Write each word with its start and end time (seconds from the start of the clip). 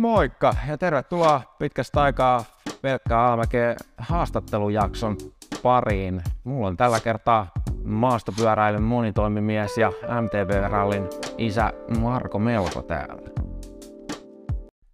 Moikka 0.00 0.54
ja 0.68 0.78
tervetuloa 0.78 1.42
pitkästä 1.58 2.02
aikaa 2.02 2.44
pelkkää 2.82 3.26
Almäkeen 3.26 3.76
haastattelujakson 3.98 5.16
pariin. 5.62 6.22
Mulla 6.44 6.66
on 6.66 6.76
tällä 6.76 7.00
kertaa 7.00 7.50
maastopyöräilyn 7.84 8.82
monitoimimies 8.82 9.78
ja 9.78 9.92
MTB-rallin 10.20 11.08
isä 11.38 11.72
Marko 11.98 12.38
Melko 12.38 12.82
täällä. 12.82 13.30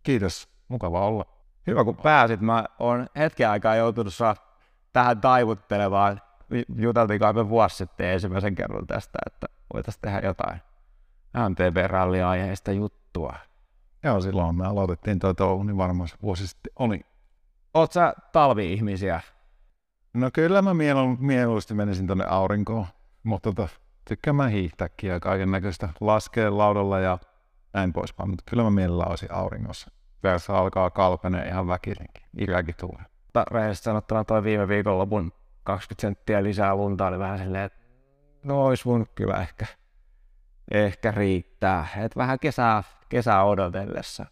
Kiitos, 0.02 0.48
mukava 0.68 1.06
olla. 1.06 1.24
Hyvä 1.66 1.84
kun 1.84 1.96
pääsit. 1.96 2.40
Mä 2.40 2.64
oon 2.78 3.06
hetken 3.16 3.50
aikaa 3.50 3.76
joutunut 3.76 4.14
saa 4.14 4.36
tähän 4.92 5.20
taivuttelemaan. 5.20 6.20
Juteltiin 6.76 7.20
kai 7.20 7.32
me 7.32 7.48
vuosi 7.48 7.76
sitten 7.76 8.06
ensimmäisen 8.06 8.54
kerran 8.54 8.86
tästä, 8.86 9.18
että 9.26 9.46
voitaisiin 9.74 10.02
tehdä 10.02 10.20
jotain 10.24 10.60
MTB-ralliaiheista 11.48 12.72
juttua. 12.72 13.34
Joo, 14.06 14.20
silloin 14.20 14.56
me 14.56 14.66
aloitettiin 14.66 15.18
tuo 15.18 15.34
touhu, 15.34 15.62
niin 15.62 15.76
varmaan 15.76 16.08
se 16.08 16.16
vuosi 16.22 16.46
sitten 16.46 16.72
oli. 16.78 17.00
Oot 17.74 17.92
sä 17.92 18.14
talvi-ihmisiä? 18.32 19.20
No 20.14 20.30
kyllä 20.32 20.62
mä 20.62 20.74
mielu- 20.74 21.16
mieluusti 21.18 21.74
menisin 21.74 22.06
tonne 22.06 22.24
aurinkoon, 22.28 22.86
mutta 23.22 23.52
tota, 23.52 23.68
tykkään 24.08 24.36
mä 24.36 24.48
hiihtääkin 24.48 25.10
ja 25.10 25.20
kaiken 25.20 25.50
näköistä 25.50 25.88
laskea 26.00 26.58
laudalla 26.58 27.00
ja 27.00 27.18
näin 27.72 27.92
poispäin, 27.92 28.30
mutta 28.30 28.44
kyllä 28.50 28.62
mä 28.62 28.70
mielellään 28.70 29.10
olisin 29.10 29.32
auringossa. 29.32 29.90
Tässä 30.22 30.58
alkaa 30.58 30.90
kalpenee 30.90 31.48
ihan 31.48 31.66
väkisinkin, 31.66 32.22
iräkin 32.38 32.74
tulee. 32.80 33.04
Mutta 33.24 33.44
rehellisesti 33.50 33.84
sanottuna 33.84 34.24
toi 34.24 34.42
viime 34.42 34.68
viikonlopun 34.68 35.32
20 35.64 36.00
senttiä 36.00 36.42
lisää 36.42 36.74
lunta 36.74 37.06
oli 37.06 37.18
vähän 37.18 37.38
silleen, 37.38 37.64
että 37.64 37.78
no 38.44 38.64
ois 38.64 38.86
voinut 38.86 39.08
kyllä 39.14 39.40
ehkä, 39.40 39.66
ehkä 40.70 41.10
riittää. 41.10 41.86
Et 41.96 42.16
vähän 42.16 42.38
kesää, 42.38 42.82
kesää 43.08 43.44
odotellessa. 43.44 44.26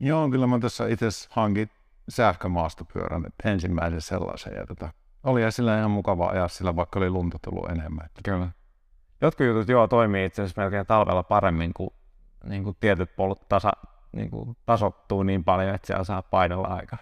Joo, 0.00 0.28
kyllä 0.28 0.46
mä 0.46 0.58
tässä 0.58 0.86
itse 0.86 1.06
hankin 1.30 1.70
sähkömaastopyörän, 2.08 3.26
että 3.26 3.50
ensimmäisen 3.50 4.00
sellaisen. 4.00 4.54
Ja 4.56 4.66
tota, 4.66 4.92
oli 5.24 5.52
sillä 5.52 5.78
ihan 5.78 5.90
mukava 5.90 6.26
ajaa 6.26 6.48
sillä, 6.48 6.76
vaikka 6.76 6.98
oli 6.98 7.10
lunta 7.10 7.38
tullut 7.44 7.70
enemmän. 7.70 8.06
Että 8.06 8.20
Kyllä. 8.24 8.48
Jotkut 9.20 9.46
jutut 9.46 9.68
joo 9.68 9.88
toimii 9.88 10.24
itse 10.24 10.42
asiassa 10.42 10.62
melkein 10.62 10.86
talvella 10.86 11.22
paremmin, 11.22 11.74
kun, 11.74 11.90
niin 12.44 12.64
kuin 12.64 12.76
tietyt 12.80 13.16
polut 13.16 13.48
tasa, 13.48 13.72
niin 14.12 14.30
kuin 14.30 14.56
tasottuu 14.66 15.22
niin 15.22 15.44
paljon, 15.44 15.74
että 15.74 15.86
siellä 15.86 16.04
saa 16.04 16.22
painella 16.22 16.68
aika, 16.68 16.96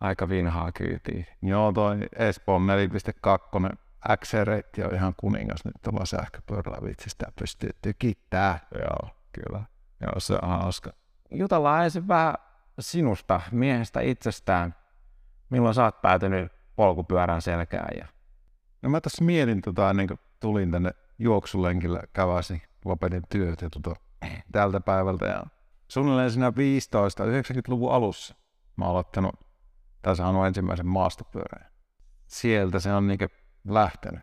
aika 0.00 0.28
vinhaa 0.28 0.72
kyytiä. 0.72 1.24
Joo, 1.42 1.72
toi 1.72 1.98
Espoon 2.16 2.62
4.2 3.62 3.76
XR-reitti 4.16 4.84
on 4.84 4.94
ihan 4.94 5.14
kuningas 5.16 5.64
nyt 5.64 5.74
tuolla 5.82 6.04
sähköpyörällä 6.04 6.78
vitsistä 6.82 7.26
pystyy 7.38 7.70
tykittää. 7.82 8.58
Joo, 8.78 9.10
kyllä. 9.32 9.64
Joo, 10.00 10.20
se 10.20 10.34
on 10.42 10.48
hauska. 10.48 10.90
Jutellaan 11.30 11.84
ensin 11.84 12.08
vähän 12.08 12.34
sinusta, 12.80 13.40
miehestä 13.52 14.00
itsestään. 14.00 14.74
Milloin 15.50 15.74
sä 15.74 15.84
oot 15.84 16.02
päätynyt 16.02 16.52
polkupyörän 16.76 17.42
selkään? 17.42 17.88
Ja... 17.98 18.06
No 18.82 18.90
mä 18.90 19.00
tässä 19.00 19.24
mietin 19.24 19.62
tota 19.62 19.90
ennen 19.90 20.08
kuin 20.08 20.20
tulin 20.40 20.70
tänne 20.70 20.90
juoksulenkillä 21.18 22.02
käväsin, 22.12 22.62
lopetin 22.84 23.22
työt 23.28 23.62
ja 23.62 23.70
tota, 23.70 23.94
tältä 24.52 24.80
päivältä. 24.80 25.26
Ja 25.26 25.42
suunnilleen 25.88 26.30
siinä 26.30 26.52
15 26.56 27.24
90-luvun 27.24 27.92
alussa 27.92 28.34
mä 28.76 28.84
oon 28.84 28.90
aloittanut, 28.90 29.34
tai 30.02 30.16
saanut 30.16 30.46
ensimmäisen 30.46 30.86
maastopyörän. 30.86 31.72
Sieltä 32.26 32.80
se 32.80 32.92
on 32.92 33.06
niinku 33.06 33.24
lähtenyt. 33.68 34.20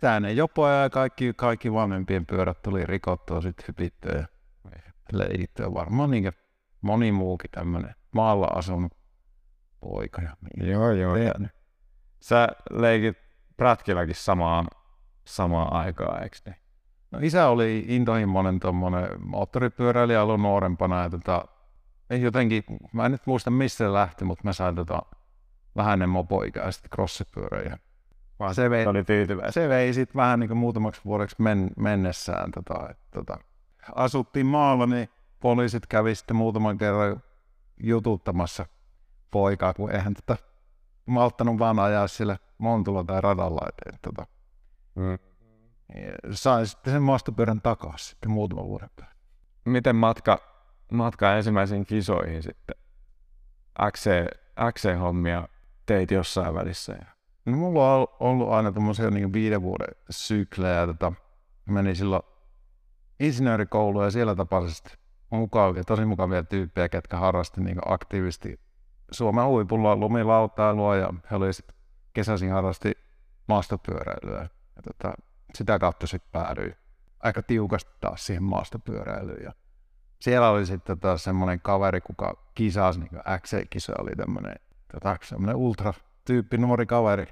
Tänne 0.00 0.32
jopoja 0.32 0.82
ja 0.82 0.90
kaikki, 0.90 1.32
kaikki 1.36 1.72
vanhempien 1.72 2.26
pyörät 2.26 2.62
tuli 2.62 2.86
rikottua, 2.86 3.40
sitten 3.40 3.64
hypittyä 3.68 4.12
ja 4.12 4.26
leikittyä. 5.12 5.74
Varmaan 5.74 6.10
niin 6.10 6.32
moni 6.80 7.12
muukin 7.12 7.50
tämmöinen 7.50 7.94
maalla 8.12 8.46
asunut 8.46 8.92
poika. 9.80 10.22
Ja 10.22 10.36
Joo, 10.66 10.90
joo. 10.90 11.14
tehnyt. 11.14 11.50
Sä 12.20 12.48
leikit 12.70 13.16
prätkilläkin 13.56 14.14
samaan, 14.14 14.66
samaan 15.24 15.72
aikaan, 15.72 16.22
eikö 16.22 16.36
niin? 16.46 16.56
No 17.10 17.18
isä 17.22 17.48
oli 17.48 17.84
intohimoinen 17.88 18.60
tuommoinen 18.60 19.08
moottoripyöräilijä 19.24 20.22
ollut 20.22 20.40
nuorempana 20.40 21.02
ja 21.02 21.10
tota, 21.10 21.44
ei 22.10 22.22
jotenkin, 22.22 22.64
mä 22.92 23.06
en 23.06 23.12
nyt 23.12 23.26
muista 23.26 23.50
missä 23.50 23.84
se 23.84 23.92
lähti, 23.92 24.24
mutta 24.24 24.44
mä 24.44 24.52
sain 24.52 24.74
tota 24.74 25.02
vähäinen 25.76 26.08
mopoikä 26.08 26.60
ja 26.60 26.72
sitten 26.72 26.90
crossipyöräjä. 26.90 27.78
Vaan 28.38 28.54
se 28.54 28.70
vei, 28.70 28.86
Oli 28.86 29.04
tyytyväinen. 29.04 29.52
se 29.52 29.68
vei 29.68 29.92
sitten 29.94 30.16
vähän 30.16 30.40
niin 30.40 30.48
kuin 30.48 30.58
muutamaksi 30.58 31.00
vuodeksi 31.04 31.36
men, 31.38 31.70
mennessään. 31.76 32.50
Tota, 32.50 32.90
et, 32.90 32.98
tota, 33.10 33.38
asuttiin 33.94 34.46
maalla, 34.46 34.86
niin 34.86 35.08
poliisit 35.40 35.86
kävi 35.86 36.14
sitten 36.14 36.36
muutaman 36.36 36.78
kerran 36.78 37.22
jututtamassa 37.82 38.66
poikaa, 39.30 39.74
kun 39.74 39.90
eihän 39.90 40.14
tota 40.14 40.36
malttanut 41.06 41.58
vaan 41.58 41.78
ajaa 41.78 42.08
sillä 42.08 42.36
montulla 42.58 43.04
tai 43.04 43.20
radalla. 43.20 43.60
Et, 43.68 43.94
et, 43.94 44.02
tota, 44.02 44.26
Mm. 44.94 45.10
ja 45.94 46.12
sain 46.32 46.66
sitten 46.66 46.92
sen 46.92 47.02
maastopyörän 47.02 47.60
takaisin 47.62 48.08
sitten 48.08 48.30
muutaman 48.30 48.64
vuoden 48.64 48.90
päästä. 48.96 49.16
Miten 49.64 49.96
matka, 49.96 50.38
matka 50.92 51.36
ensimmäisiin 51.36 51.86
kisoihin 51.86 52.42
sitten? 52.42 52.76
XC, 53.92 54.10
XC-hommia 54.72 55.48
teit 55.86 56.10
jossain 56.10 56.54
välissä. 56.54 56.92
Ja... 56.92 57.06
No, 57.50 57.56
mulla 57.56 57.94
on 57.94 58.06
ollut 58.20 58.50
aina 58.50 58.72
tämmöisiä 58.72 59.10
niin 59.10 59.32
viiden 59.32 59.62
vuoden 59.62 59.94
syklejä. 60.10 60.86
Tota, 60.86 61.12
menin 61.66 61.96
silloin 61.96 62.22
insinöörikouluun 63.20 64.04
ja 64.04 64.10
siellä 64.10 64.34
tapasin 64.34 64.98
mukavia, 65.30 65.84
tosi 65.84 66.04
mukavia 66.04 66.42
tyyppejä, 66.42 66.88
ketkä 66.88 67.16
harrasti 67.16 67.60
niin 67.60 67.78
aktiivisesti 67.86 68.60
Suomen 69.10 69.46
huipulla 69.46 69.96
lumilautailua 69.96 70.96
ja 70.96 71.12
he 71.30 71.36
oli 71.36 71.52
sit 71.52 71.72
kesäisin 72.14 72.50
harrasti 72.50 72.92
maastopyöräilyä. 73.48 74.48
Ja 74.76 74.82
tota, 74.82 75.14
sitä 75.54 75.78
kautta 75.78 76.06
sitten 76.06 76.32
päädyin 76.32 76.76
aika 77.20 77.42
tiukasti 77.42 77.90
taas 78.00 78.26
siihen 78.26 78.42
maastopyöräilyyn. 78.42 79.42
Ja 79.44 79.52
siellä 80.20 80.50
oli 80.50 80.66
sitten 80.66 81.00
taas 81.00 81.24
semmoinen 81.24 81.60
kaveri, 81.60 82.00
kuka 82.00 82.50
kisasi, 82.54 83.00
niin 83.00 83.10
XC-kisoja 83.40 84.02
oli 84.02 84.10
tämmöinen 84.16 84.56
tota, 84.92 85.16
semmoinen 85.22 85.56
ultra-tyyppi 85.56 86.58
nuori 86.58 86.86
kaveri. 86.86 87.26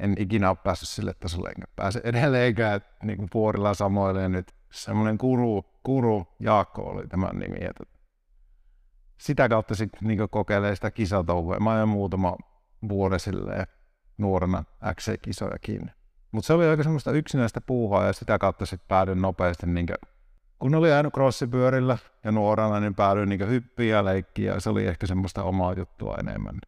En 0.00 0.14
ikinä 0.18 0.48
ole 0.48 0.56
päässyt 0.64 0.88
sille 0.88 1.14
tasolle, 1.14 1.48
enkä 1.48 1.66
pääse 1.76 2.00
edelleenkään 2.04 2.80
niin 3.02 3.16
kuin 3.18 3.28
puorilla 3.32 3.74
samoille. 3.74 4.28
Nyt 4.28 4.52
semmoinen 4.72 5.18
kuru, 5.18 5.62
kuru 5.82 6.26
Jaakko 6.40 6.82
oli 6.82 7.06
tämän 7.06 7.38
nimi. 7.38 7.58
Tota, 7.78 7.98
sitä 9.18 9.48
kautta 9.48 9.74
sitten 9.74 10.08
niin 10.08 10.28
kokeilee 10.30 10.74
sitä 10.74 10.90
kisatouhua. 10.90 11.60
Mä 11.60 11.72
ajan 11.72 11.88
muutama 11.88 12.36
vuoden 12.88 13.20
silleen 13.20 13.66
nuorena 14.18 14.64
XC-kisojakin. 14.94 15.90
Mutta 16.32 16.46
se 16.46 16.52
oli 16.52 16.66
aika 16.66 16.82
semmoista 16.82 17.12
yksinäistä 17.12 17.60
puuhaa 17.60 18.06
ja 18.06 18.12
sitä 18.12 18.38
kautta 18.38 18.66
sitten 18.66 18.88
päädyin 18.88 19.22
nopeasti, 19.22 19.66
niin 19.66 19.86
kun 20.58 20.74
oli 20.74 20.92
ajanut 20.92 21.14
crossipyörillä 21.14 21.98
ja 22.24 22.32
nuorena, 22.32 22.80
niin 22.80 22.94
päädyin 22.94 23.28
niin 23.28 23.48
hyppiä 23.48 23.96
ja 23.96 24.04
leikkiä 24.04 24.60
se 24.60 24.70
oli 24.70 24.86
ehkä 24.86 25.06
semmoista 25.06 25.42
omaa 25.42 25.72
juttua 25.72 26.16
enemmän. 26.20 26.58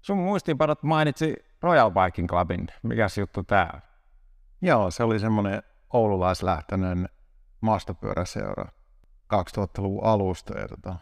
Sun 0.00 0.18
muistiinpanot 0.18 0.82
mainitsi 0.82 1.36
Royal 1.62 1.90
Biking 1.90 2.28
Clubin. 2.28 2.66
Mikäs 2.82 3.18
juttu 3.18 3.42
tää 3.42 3.70
on? 3.74 3.80
Joo, 4.62 4.90
se 4.90 5.02
oli 5.02 5.18
semmoinen 5.18 5.62
oululaislähtöinen 5.92 7.08
maastopyöräseura 7.60 8.64
2000-luvun 9.34 10.04
alusta 10.04 10.58
ja 10.58 10.68
tota, 10.68 10.96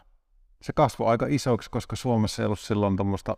se 0.61 0.73
kasvoi 0.73 1.07
aika 1.07 1.25
isoksi, 1.29 1.69
koska 1.69 1.95
Suomessa 1.95 2.41
ei 2.41 2.45
ollut 2.45 2.59
silloin 2.59 2.97
tuommoista 2.97 3.37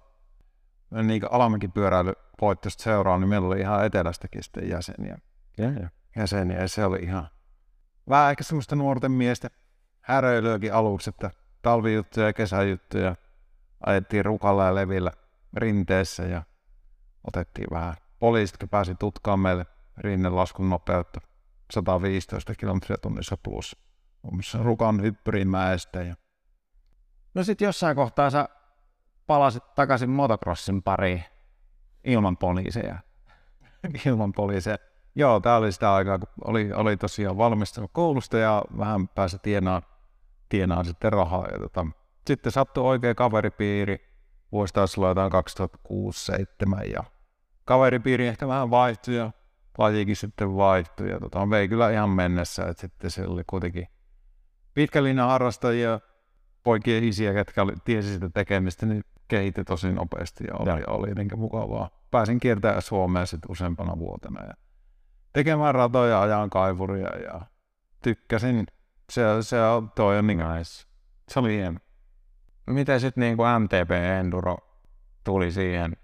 niin 1.04 1.22
alamäkipyöräilypoittoista 1.32 2.84
seuraa, 2.84 3.18
niin 3.18 3.30
meillä 3.30 3.48
oli 3.48 3.60
ihan 3.60 3.86
etelästäkin 3.86 4.44
sitten 4.44 4.70
jäseniä. 4.70 5.18
Ja, 5.58 5.72
ja. 5.72 5.90
jäseniä 6.16 6.62
ja 6.62 6.68
se 6.68 6.86
oli 6.86 7.00
ihan 7.00 7.30
vähän 8.10 8.32
ehkä 8.32 8.44
semmoista 8.44 8.76
nuorten 8.76 9.12
miesten 9.12 9.52
häröilyäkin 10.02 10.74
aluksi, 10.74 11.10
että 11.10 11.32
talvijuttuja 11.62 12.26
ja 12.26 12.34
kesäjuttuja 12.34 13.16
ajettiin 13.86 14.26
rukalla 14.26 14.66
ja 14.66 14.76
levillä 14.76 15.12
rinteessä 15.54 16.24
ja 16.24 16.44
otettiin 17.28 17.68
vähän. 17.72 17.94
Poliisitkin 18.20 18.70
pääsi 18.70 18.96
tutkaan 18.96 19.40
meille 19.40 19.66
rinnelaskun 19.98 20.70
nopeutta 20.70 21.22
115 21.72 22.56
kilometriä 22.56 22.98
tunnissa 23.02 23.38
plus. 23.44 23.76
Muassa 24.32 24.64
Rukan 24.64 25.02
hyppyrimäestä 25.02 26.04
ja 26.04 26.16
No 27.34 27.44
sit 27.44 27.62
jossain 27.62 27.96
kohtaa 27.96 28.30
sä 28.30 28.50
palasit 29.28 29.76
takaisin 29.76 30.10
motocrossin 30.10 30.84
pariin 30.84 31.24
ilman 32.04 32.38
poliiseja. 32.38 33.00
ilman 34.06 34.34
poliiseja. 34.34 34.78
Joo, 35.16 35.40
tää 35.40 35.58
oli 35.58 35.72
sitä 35.72 35.94
aikaa, 35.94 36.20
kun 36.20 36.28
oli, 36.44 36.74
oli 36.74 36.98
tosiaan 36.98 37.38
valmistunut 37.38 37.92
koulusta 37.94 38.38
ja 38.38 38.64
vähän 38.78 39.08
pääsi 39.08 39.40
tienaan, 39.40 39.82
tienaan 40.50 40.86
sitten 40.86 41.14
rahaa. 41.14 41.48
Ja 41.48 41.60
tota, 41.60 41.88
sitten 42.28 42.52
sattui 42.52 42.84
oikea 42.84 43.16
kaveripiiri, 43.16 44.09
vuosi 44.52 44.74
olla 44.98 45.08
jotain 45.08 45.32
2006-2007 46.82 46.92
ja 46.94 47.04
kaveripiiri 47.66 48.28
ehkä 48.28 48.48
vähän 48.48 48.70
vaihtui 48.70 49.16
ja 49.16 49.32
lajikin 49.78 50.16
sitten 50.16 50.56
vaihtui 50.56 51.10
ja 51.10 51.20
tota, 51.20 51.50
vei 51.50 51.68
kyllä 51.68 51.92
ihan 51.92 52.10
mennessä, 52.10 52.66
että 52.68 52.82
sitten 52.82 53.12
se 53.12 53.28
oli 53.28 53.44
kuitenkin 53.48 53.88
pitkä 54.74 55.04
linja 55.04 55.26
harrastajia 55.26 56.00
poikien 56.64 57.04
isiä, 57.04 57.34
ketkä 57.34 57.62
oli, 57.62 57.74
tiesi 57.86 58.14
sitä 58.14 58.30
tekemistä, 58.30 58.86
niin 58.86 59.04
kehitti 59.28 59.64
tosi 59.64 59.92
nopeasti 59.92 60.44
ja 60.48 60.54
oli, 60.56 60.70
Joo. 60.70 60.98
oli 60.98 61.14
niin 61.14 61.40
mukavaa. 61.40 61.90
Pääsin 62.12 62.40
kiertämään 62.40 62.82
Suomea 62.82 63.26
sitten 63.26 63.52
useampana 63.52 64.00
vuotena 64.00 64.46
ja 64.46 64.54
tekemään 65.34 65.76
ratoja, 65.76 66.22
ajan 66.22 66.50
kaivuria 66.50 67.18
ja 67.18 67.42
tykkäsin. 68.04 68.68
Se, 69.12 69.22
se 69.42 69.62
on, 69.62 69.92
toi 69.96 70.18
on 70.18 70.28
niin, 70.28 70.40
Nice. 70.40 70.88
se 71.28 71.40
oli 71.40 71.56
hieno. 71.56 71.80
Miten 72.70 73.00
sitten 73.00 73.22
niin 73.22 73.38
MTB 73.60 73.92
Enduro 73.92 74.58
tuli 75.24 75.52
siihen? 75.52 75.98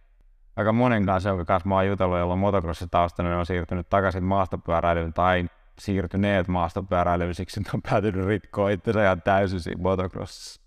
Aika 0.55 0.73
monen 0.73 1.05
kanssa, 1.05 1.29
jonka 1.29 1.45
kanssa 1.45 1.69
mä 1.69 1.75
oon 1.75 1.87
jutellut, 1.87 2.17
jolla 2.17 2.33
on 2.33 2.39
motocrossin 2.39 2.89
tausta, 2.89 3.23
niin 3.23 3.31
ne 3.31 3.37
on 3.37 3.45
siirtynyt 3.45 3.89
takaisin 3.89 4.23
maastopyöräilyyn 4.23 5.13
tai 5.13 5.49
siirtyneet 5.79 6.47
maastopyöräilyyn, 6.47 7.35
siksi 7.35 7.61
on 7.73 7.81
päätynyt 7.81 8.25
rikkoa 8.25 8.69
itsensä 8.69 9.03
ihan 9.03 9.21
täysin 9.21 9.59
siinä 9.59 9.81
motocrossissa. 9.81 10.61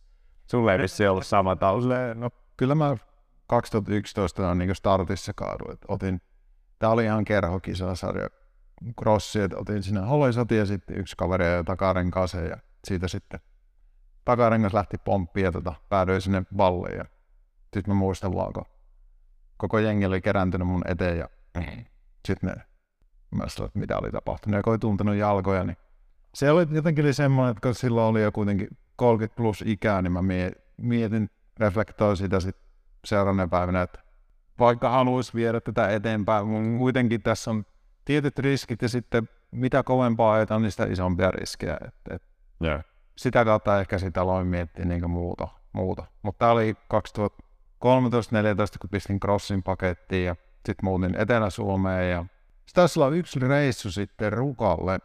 Sulle 0.51 0.73
ei 0.73 0.79
vissi 0.79 1.07
ollut 1.07 1.27
sama 1.27 1.57
tausta. 1.57 2.15
No, 2.15 2.31
kyllä 2.57 2.75
mä 2.75 2.97
2011 3.47 4.51
on 4.51 4.59
niin 4.59 4.75
startissa 4.75 5.33
kaaduin. 5.37 5.79
Otin, 5.89 6.21
tää 6.79 6.91
oli 6.91 7.05
ihan 7.05 7.25
kerhokisasarja 7.25 8.29
crossi, 9.01 9.41
että 9.41 9.57
otin 9.57 9.83
sinne 9.83 10.01
Holoisoti 10.01 10.57
ja 10.57 10.67
sitten 10.67 10.99
yksi 10.99 11.17
kaveri 11.17 11.47
ja 11.47 11.65
takarenkaaseen 11.65 12.51
ja 12.51 12.57
siitä 12.85 13.09
sitten 13.09 13.41
takarengas 14.29 14.75
lähti 14.75 14.99
pomppiin 14.99 15.45
ja 15.45 15.53
tota, 15.53 15.75
päädyin 15.89 16.21
sinne 16.21 16.43
valliin 16.57 16.99
ja 16.99 17.05
sitten 17.75 17.95
mä 17.95 17.95
muistan 17.95 18.35
vaan, 18.35 18.53
kun 18.53 18.65
koko 19.57 19.79
jengi 19.79 20.07
oli 20.07 20.21
kerääntynyt 20.21 20.69
mun 20.69 20.83
eteen 20.89 21.19
ja 21.19 21.29
sitten 22.27 22.51
ne, 22.51 22.55
mä 23.31 23.49
sanoin, 23.49 23.69
että 23.69 23.79
mitä 23.79 23.99
oli 23.99 24.11
tapahtunut 24.11 24.63
kun 24.63 24.73
oli 24.73 24.79
tuntenut 24.79 25.17
jalkoja, 25.17 25.65
niin 25.65 25.77
se 26.35 26.51
oli 26.51 26.67
jotenkin 26.71 27.05
oli 27.05 27.13
semmoinen, 27.13 27.51
että 27.51 27.61
kun 27.61 27.75
silloin 27.75 28.07
oli 28.07 28.23
jo 28.23 28.33
kuitenkin 28.33 28.69
30 28.97 29.37
plus 29.37 29.65
ikää, 29.67 30.03
niin 30.03 30.13
mä 30.13 30.23
mie- 30.23 30.53
mietin, 30.77 31.31
reflektoin 31.61 32.17
sitä 32.17 32.41
sitten 32.41 32.69
seuraavana 33.05 33.49
päivänä, 33.49 33.83
että 33.83 34.01
vaikka 34.59 34.91
haluaisi 34.91 35.35
viedä 35.35 35.61
tätä 35.61 35.89
eteenpäin, 35.89 36.47
mun 36.47 36.79
kuitenkin 36.79 37.23
tässä 37.23 37.51
on 37.51 37.65
tietyt 38.05 38.39
riskit 38.39 38.83
ja 38.83 38.89
sitten 38.89 39.29
mitä 39.51 39.83
kovempaa 39.83 40.33
ajetaan, 40.33 40.63
niin 40.63 40.71
sitä 40.71 40.85
isompia 40.85 41.31
riskejä. 41.31 41.79
Et, 41.87 41.95
et 42.11 42.23
Joo. 42.61 42.81
Sitä 43.19 43.45
kautta 43.45 43.81
ehkä 43.81 43.99
sitä 43.99 44.23
aloin 44.23 44.47
miettiä 44.47 44.85
niin 44.85 45.11
muuta. 45.11 45.49
muuta. 45.73 46.05
Mutta 46.23 46.39
tämä 46.39 46.53
oli 46.53 46.77
2013-2014, 46.95 46.99
kun 48.81 48.91
pistin 48.91 49.21
crossin 49.21 49.63
pakettiin 49.63 50.27
ja 50.27 50.37
sitten 50.55 50.85
muutin 50.85 51.21
Etelä-Suomeen 51.21 52.11
ja 52.11 52.25
se 52.67 52.75
taisi 52.75 53.01
olla 53.01 53.15
yksi 53.17 53.41
reissu 53.41 53.91
sitten 53.91 54.33
Rukalle. 54.33 54.99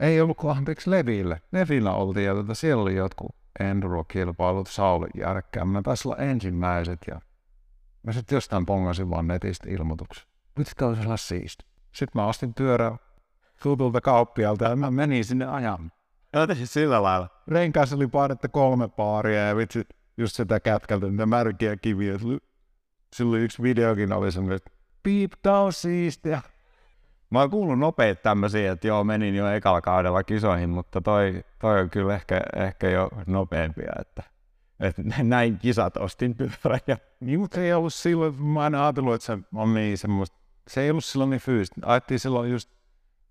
Ei 0.00 0.20
ollut 0.20 0.36
kuin 0.36 0.56
anteeksi 0.56 0.90
Leville. 0.90 1.42
Levillä 1.52 1.92
oltiin 1.92 2.26
ja 2.26 2.34
tota, 2.34 2.54
siellä 2.54 2.82
oli 2.82 2.94
jotkut 2.94 3.36
enduro-kilpailut 3.60 4.68
Saulin 4.68 5.10
järkkään. 5.14 5.68
Mä 5.68 5.82
taisi 5.82 6.08
olla 6.08 6.16
ensimmäiset 6.16 6.98
ja 7.10 7.20
mä 8.02 8.12
sitten 8.12 8.36
jostain 8.36 8.66
pongasin 8.66 9.10
vaan 9.10 9.26
netistä 9.26 9.70
ilmoituksen. 9.70 10.24
Nyt 10.58 10.68
tämä 10.76 10.90
olisi 10.90 11.26
siisti. 11.26 11.64
Sitten 11.92 12.22
mä 12.22 12.26
ostin 12.26 12.54
pyörää 12.54 12.96
tutulta 13.62 14.00
kauppialta 14.00 14.64
ja 14.64 14.76
mä 14.76 14.90
menin 14.90 15.24
sinne 15.24 15.46
ajamaan 15.46 15.97
Jotenkin 16.40 16.66
sillä 16.66 17.02
lailla. 17.02 17.28
renkaassa 17.48 17.96
oli 17.96 18.06
painetta 18.06 18.48
kolme 18.48 18.88
paaria 18.88 19.40
ja 19.40 19.56
vitsi, 19.56 19.86
just 20.16 20.36
sitä 20.36 20.60
kätkältä, 20.60 21.06
niitä 21.06 21.26
märkiä 21.26 21.76
kiviä. 21.76 22.18
Sillä- 22.18 23.30
oli 23.30 23.40
yksi 23.40 23.62
videokin, 23.62 24.12
oli 24.12 24.32
semmoinen, 24.32 24.56
että 24.56 24.70
piip, 25.02 25.32
tää 25.42 25.60
on 25.60 25.72
siistiä. 25.72 26.42
Mä 27.30 27.40
oon 27.40 27.50
kuullut 27.50 27.78
nopeita 27.78 28.22
tämmöisiä, 28.22 28.72
että 28.72 28.86
joo, 28.86 29.04
menin 29.04 29.34
jo 29.34 29.48
ekalla 29.48 29.80
kaudella 29.80 30.22
kisoihin, 30.22 30.70
mutta 30.70 31.00
toi, 31.00 31.44
toi 31.58 31.80
on 31.80 31.90
kyllä 31.90 32.14
ehkä, 32.14 32.40
ehkä 32.56 32.90
jo 32.90 33.10
nopeampia, 33.26 33.92
että, 34.00 34.22
että 34.80 35.02
näin 35.22 35.58
kisat 35.58 35.96
ostin 35.96 36.34
pyörän 36.34 36.80
ja 36.86 36.96
Niin, 37.20 37.40
mutta 37.40 37.60
ei 37.60 37.72
ollut 37.72 37.94
silloin, 37.94 38.42
mä 38.42 38.60
aina 38.60 38.84
ajatellut, 38.84 39.14
että 39.14 39.26
se 39.26 39.38
on 39.54 39.74
niin 39.74 39.98
semmoista, 39.98 40.36
se 40.68 40.80
ei 40.80 40.90
ollut 40.90 41.04
silloin 41.04 41.30
niin 41.30 41.40
fyysistä. 41.40 41.80
Ajettiin 41.84 42.20
silloin 42.20 42.50
just, 42.50 42.70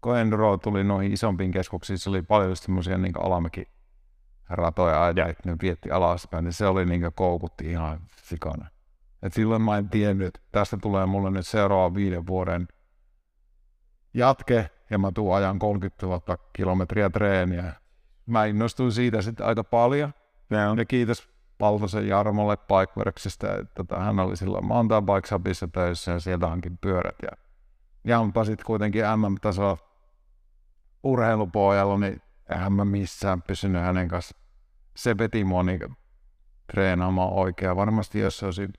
kun 0.02 0.18
Enduro 0.18 0.58
tuli 0.58 0.84
noihin 0.84 1.14
isompiin 1.14 1.52
keskuksiin, 1.52 2.00
se 2.00 2.10
oli 2.10 2.22
paljon 2.22 2.50
just 2.50 2.64
semmoisia 2.64 2.98
niin 2.98 3.14
alamäki 3.20 3.68
ratoja 4.50 5.04
ajaa, 5.04 5.28
että 5.28 5.50
ne 5.50 5.56
vietti 5.62 5.92
alaspäin, 5.92 6.44
niin 6.44 6.54
se 6.54 6.68
oli 6.68 6.86
niin 6.86 7.12
koukutti 7.16 7.72
ihan 7.72 8.00
sikana. 8.24 8.68
Et 9.24 9.34
silloin 9.34 9.62
mä 9.62 9.78
en 9.78 9.90
tiennyt, 9.90 10.28
että 10.28 10.40
tästä 10.52 10.78
tulee 10.82 11.06
mulle 11.06 11.32
nyt 11.32 11.48
seuraavan 11.48 11.96
viiden 11.96 12.28
vuoden 12.28 12.68
jatke, 14.14 14.70
ja 14.90 14.98
mä 14.98 15.12
tuun 15.12 15.36
ajan 15.36 15.60
30 15.60 16.06
000 16.06 16.38
kilometriä 16.54 17.10
treeniä. 17.10 17.74
Mä 18.26 18.46
innostuin 18.46 18.92
siitä 18.92 19.22
sitten 19.22 19.46
aika 19.46 19.64
paljon. 19.64 20.14
Ja, 20.50 20.58
ja 20.78 20.86
kiitos 20.86 21.30
Paltosen 21.58 22.08
Jarmolle 22.08 22.58
Bikeworksista, 22.58 23.56
että 23.56 23.74
tota, 23.76 24.00
hän 24.00 24.20
oli 24.20 24.38
silloin 24.38 24.66
Mountain 24.66 25.06
Bike 25.06 25.28
Shopissa 25.28 25.68
töissä 25.68 26.12
ja 26.12 26.20
sieltä 26.20 26.48
hankin 26.48 26.78
pyörät. 26.78 27.16
Ja 27.22 27.30
Jampa 28.04 28.44
sitten 28.44 28.66
kuitenkin 28.66 29.04
MM-taso 29.16 29.78
urheilupojalla, 31.04 31.98
niin 31.98 32.22
eihän 32.50 32.74
mä 32.74 32.86
missään 32.86 33.42
pysynyt 33.42 33.82
hänen 33.82 34.08
kanssa. 34.08 34.38
Se 34.96 35.18
veti 35.18 35.44
mua 35.44 35.64
niin 35.64 35.98
treenaamaan 36.72 37.34
oikein. 37.34 37.76
Varmasti 37.76 38.20
jos 38.20 38.40
se 38.40 38.46
olisi, 38.46 38.70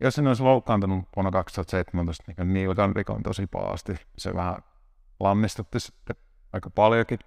jos 0.00 0.18
en 0.18 0.26
olisi 0.26 0.42
loukkaantunut 0.42 1.08
vuonna 1.16 1.30
2017, 1.30 2.24
niin 2.26 2.52
nilkan 2.52 2.96
rikon 2.96 3.22
tosi 3.22 3.46
pahasti. 3.46 3.96
Se 4.18 4.34
vähän 4.34 4.56
lannistutti 5.20 5.80
sitten 5.80 6.16
aika 6.52 6.70
paljonkin. 6.70 7.18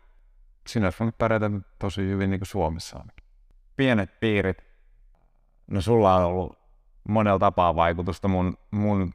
Siinä 0.68 0.88
olisi 0.88 1.00
voinut 1.00 1.18
pärjätä 1.18 1.52
tosi 1.80 2.02
hyvin 2.02 2.30
niin 2.30 2.40
kuin 2.40 2.48
Suomessa 2.48 2.98
ainakin. 2.98 3.26
pienet 3.76 4.20
piirit. 4.20 4.58
No 5.68 5.82
sulla 5.82 6.16
on 6.16 6.24
ollut 6.24 6.58
monella 7.10 7.40
tapaa 7.40 7.76
vaikutusta 7.76 8.28
mun, 8.28 8.58
mun 8.72 9.14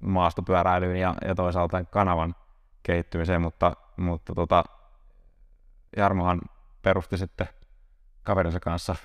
maastopyöräilyyn 0.00 0.96
ja, 0.96 1.14
ja 1.26 1.34
toisaalta 1.34 1.84
kanavan 1.84 2.34
kehittymiseen, 2.82 3.42
mutta, 3.42 3.76
mutta 4.02 4.34
tota, 4.34 4.64
Jarmohan 5.96 6.40
perusti 6.82 7.18
sitten 7.18 7.48
kaverinsa 8.22 8.60
kanssa 8.60 8.96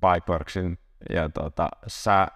Bikeworksin 0.00 0.78
ja 1.10 1.28
tota, 1.28 1.68
sä, 1.86 2.28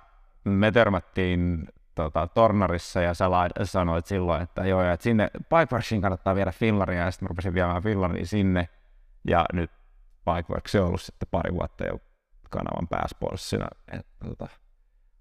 me 0.45 0.73
törmättiin 0.73 1.69
tota, 1.95 2.27
Tornarissa 2.27 3.01
ja 3.01 3.15
sä 3.15 3.31
lai, 3.31 3.49
sanoit 3.63 4.07
silloin, 4.07 4.43
että 4.43 4.65
joo, 4.67 4.83
että 4.83 5.05
sinne 5.05 5.31
Bikeworksiin 5.39 6.01
kannattaa 6.01 6.35
viedä 6.35 6.53
fillaria 6.53 7.05
ja 7.05 7.11
sitten 7.11 7.27
mä 7.27 7.29
rupesin 7.29 7.55
viemään 7.55 7.83
fillaria 7.83 8.27
sinne. 8.27 8.69
Ja 9.29 9.45
nyt 9.53 9.71
Bikeworks 10.25 10.75
on 10.75 10.87
ollut 10.87 11.01
sitten 11.01 11.29
pari 11.31 11.55
vuotta 11.55 11.85
jo 11.87 12.01
kanavan 12.51 12.89
pääsponssina. 12.89 13.69
Tota, 14.25 14.49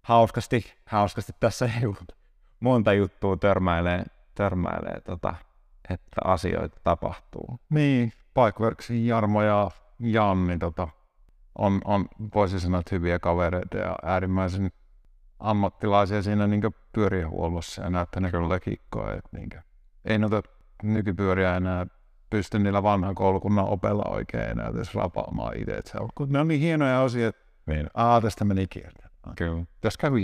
hauskasti, 0.01 0.73
hauskasti 0.85 1.33
tässä 1.39 1.65
ei 1.65 1.81
monta 2.59 2.93
juttua 2.93 3.37
törmäilee, 3.37 4.03
törmäilee 4.35 5.01
tota, 5.01 5.35
että 5.89 6.21
asioita 6.23 6.79
tapahtuu. 6.83 7.59
Niin, 7.69 8.13
Bikeworksin 8.33 9.07
Jarmo 9.07 9.41
ja 9.41 9.71
Janni 9.99 10.57
tota, 10.57 10.87
on, 11.57 11.81
on, 11.85 12.07
voisi 12.35 12.59
sanoa, 12.59 12.79
että 12.79 12.95
hyviä 12.95 13.19
kavereita 13.19 13.77
ja 13.77 13.95
äärimmäisen 14.03 14.71
ammattilaisia 15.39 16.21
siinä 16.21 16.47
niin 16.47 16.61
pyörihuollossa 16.91 17.83
ja 17.83 17.89
näyttää 17.89 18.21
ne 18.21 18.31
kyllä 18.31 18.59
kikkoa. 18.59 19.13
Että 19.13 19.37
niin 19.37 19.49
ei 20.05 20.17
noita 20.17 20.41
nykypyöriä 20.83 21.55
enää 21.55 21.87
pysty 22.29 22.59
niillä 22.59 22.83
vanhan 22.83 23.15
koulukunnan 23.15 23.65
opella 23.65 24.03
oikein 24.09 24.49
enää 24.49 24.67
edes 24.67 24.95
rapaamaan 24.95 25.57
itse. 25.57 25.71
Et 25.71 25.87
se 25.87 25.97
on, 25.97 26.09
kun 26.15 26.29
ne 26.29 26.39
on 26.39 26.47
niin 26.47 26.61
hienoja 26.61 27.01
osia, 27.01 27.27
että 27.27 27.41
Niin. 27.65 27.89
aa, 27.93 28.21
tästä 28.21 28.45
meni 28.45 28.67
kieltä. 28.67 29.09
Kyllä. 29.35 29.63
Tässä 29.81 29.97
kävi. 29.99 30.23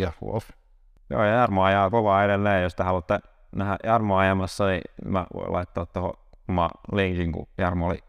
Joo, 1.10 1.24
ja 1.24 1.26
Jarmo 1.26 1.64
ajaa 1.64 1.90
kovaa 1.90 2.24
edelleen. 2.24 2.64
Jos 2.64 2.76
te 2.76 2.84
haluatte 2.84 3.20
nähdä 3.56 3.78
Jarmo 3.84 4.18
ajamassa, 4.18 4.68
niin 4.68 4.82
mä 5.06 5.26
voin 5.34 5.54
laittaa 5.54 5.86
tuohon 5.86 6.14
oma 6.50 6.70
linkin, 6.92 7.32
kun 7.32 7.48
Jarmo 7.58 7.88
oli 7.88 8.00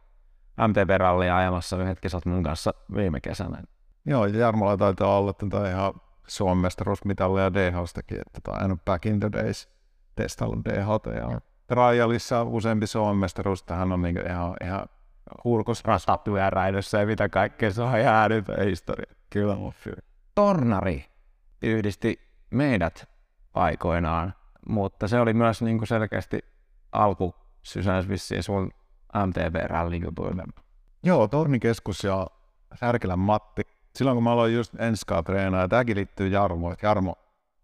MTB-rallia 0.68 1.36
ajamassa 1.36 1.82
yhdet 1.82 2.00
kisat 2.00 2.26
mun 2.26 2.42
kanssa 2.42 2.74
viime 2.94 3.20
kesänä. 3.20 3.62
Joo, 4.06 4.26
ja 4.26 4.38
Jarmolla 4.38 4.76
taitaa 4.76 5.18
olla 5.18 5.32
tätä 5.32 5.70
ihan 5.70 5.94
Suomen 6.26 6.62
mestaruusmitallia 6.62 7.54
DH-stakin, 7.54 8.20
että 8.26 8.40
tämä 8.42 8.64
on 8.64 8.80
back 8.84 9.06
in 9.06 9.20
the 9.20 9.32
days 9.32 9.68
testaillut 10.14 10.64
DH 10.64 10.88
ja 11.14 11.40
Trialissa 11.66 12.40
on 12.40 12.48
useampi 12.48 12.86
Suomen 12.86 13.16
mestaruus, 13.16 13.60
että 13.60 13.74
hän 13.74 13.92
on 13.92 14.02
niinku 14.02 14.22
ihan, 14.30 14.56
ihan 14.64 14.88
hurkus 15.44 15.84
Ratapyöräilyssä 15.84 17.00
ja 17.00 17.06
mitä 17.06 17.28
kaikkea, 17.28 17.70
se 17.70 17.82
on 17.82 17.98
ihan 17.98 18.30
historia. 18.64 19.14
Kyllä 19.30 19.54
mun 19.54 19.72
Tornari 20.34 21.04
yhdisti 21.62 22.20
meidät 22.50 23.08
aikoinaan, 23.54 24.34
mutta 24.68 25.08
se 25.08 25.20
oli 25.20 25.34
myös 25.34 25.62
niin 25.62 25.78
kuin 25.78 25.88
selkeästi 25.88 26.38
alku 26.92 27.34
sysäys 27.62 28.08
vissiin 28.08 28.42
sun 28.42 28.70
MTB-rallijutuille. 29.26 30.44
Joo, 31.02 31.28
Tornikeskus 31.28 32.04
ja 32.04 32.26
Särkilän 32.74 33.18
Matti. 33.18 33.62
Silloin 33.96 34.16
kun 34.16 34.24
mä 34.24 34.32
aloin 34.32 34.54
just 34.54 34.74
enskaa 34.80 35.22
treenaa, 35.22 35.60
ja 35.60 35.68
tämäkin 35.68 35.96
liittyy 35.96 36.28
Jarmoon, 36.28 36.72
että 36.72 36.86
Jarmo, 36.86 37.14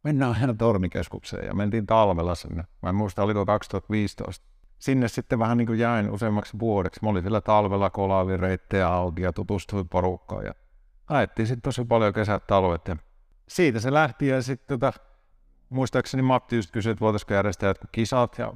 mennään 0.04 0.36
aina 0.40 0.54
Tornikeskukseen 0.54 1.46
ja 1.46 1.54
mentiin 1.54 1.86
talvella 1.86 2.34
sinne. 2.34 2.64
Mä 2.82 2.88
en 2.88 2.94
muista, 2.94 3.22
oliko 3.22 3.46
2015. 3.46 4.46
sinne 4.78 5.08
sitten 5.08 5.38
vähän 5.38 5.56
niin 5.56 5.66
kuin 5.66 5.78
jäin 5.78 6.10
useammaksi 6.10 6.58
vuodeksi. 6.58 7.00
Mä 7.02 7.08
olin 7.08 7.22
siellä 7.22 7.40
talvella 7.40 7.90
kolaavin 7.90 8.40
reittejä 8.40 8.88
auki 8.88 9.22
ja 9.22 9.32
tutustuin 9.32 9.88
porukkaan 9.88 10.44
ja 10.44 10.54
ajettiin 11.08 11.46
sitten 11.46 11.62
tosi 11.62 11.84
paljon 11.84 12.12
kesät 12.12 12.46
talvet 12.46 12.88
ja 12.88 12.96
siitä 13.48 13.80
se 13.80 13.92
lähti 13.92 14.28
ja 14.28 14.42
sitten 14.42 14.78
tota, 14.78 14.92
muistaakseni 15.72 16.22
Matti 16.22 16.56
just 16.56 16.70
kysyi, 16.70 16.92
että 16.92 17.00
voitaisiko 17.00 17.34
järjestää 17.34 17.70
jotkut 17.70 17.90
kisat 17.92 18.38
ja 18.38 18.52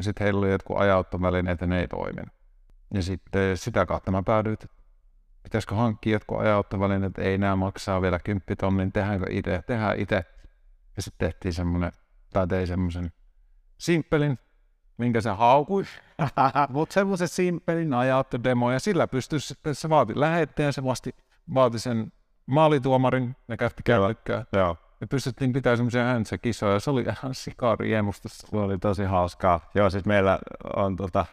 sitten 0.00 0.24
heillä 0.24 0.38
oli 0.38 0.50
jotkut 0.50 0.78
ajauttovälineet 0.78 1.60
ja 1.60 1.66
ne 1.66 1.80
ei 1.80 1.88
toiminut. 1.88 2.28
Ja 2.94 3.02
sitten 3.02 3.56
sitä 3.56 3.86
kautta 3.86 4.10
mä 4.10 4.22
päädyin, 4.22 4.52
että 4.52 4.66
pitäisikö 5.42 5.74
hankkia 5.74 6.12
jotkut 6.12 6.40
ajauttovälineet, 6.40 7.18
ei 7.18 7.38
nämä 7.38 7.56
maksaa 7.56 8.02
vielä 8.02 8.18
kymppitonnin, 8.18 8.92
tehdäänkö 8.92 9.26
itse, 9.30 9.62
tehdään 9.66 9.98
itse. 9.98 10.24
Ja 10.96 11.02
sitten 11.02 11.28
tehtiin 11.28 11.54
semmoinen, 11.54 11.92
tai 12.32 12.46
tein 12.46 12.66
semmoisen 12.66 13.12
simppelin, 13.78 14.38
minkä 14.98 15.20
se 15.20 15.30
haukui. 15.30 15.84
Mutta 16.68 16.92
semmoisen 16.92 17.28
simppelin 17.28 17.94
ajattodemo 17.94 18.72
ja 18.72 18.80
sillä 18.80 19.08
pystyi 19.08 19.40
sitten, 19.40 19.74
se 19.74 19.88
vaati 19.88 20.20
lähettäjän, 20.20 20.72
se 20.72 20.84
vasti, 20.84 21.14
vaati 21.54 21.78
sen 21.78 22.12
maalituomarin, 22.46 23.36
ne 23.48 23.56
käytti 23.56 23.82
käykköä. 23.82 24.44
Joo. 24.52 24.76
Me 25.00 25.06
pystyttiin 25.06 25.52
pitämään 25.52 25.76
semmoisia 25.76 26.06
äänsäkisoja, 26.06 26.80
se 26.80 26.90
oli 26.90 27.00
ihan 27.00 27.34
sikariemusta. 27.34 28.28
Se 28.28 28.56
oli 28.56 28.78
tosi 28.78 29.04
hauskaa. 29.04 29.70
Joo, 29.74 29.90
siis 29.90 30.04
meillä 30.04 30.38
on 30.76 30.96
tota, 30.96 31.26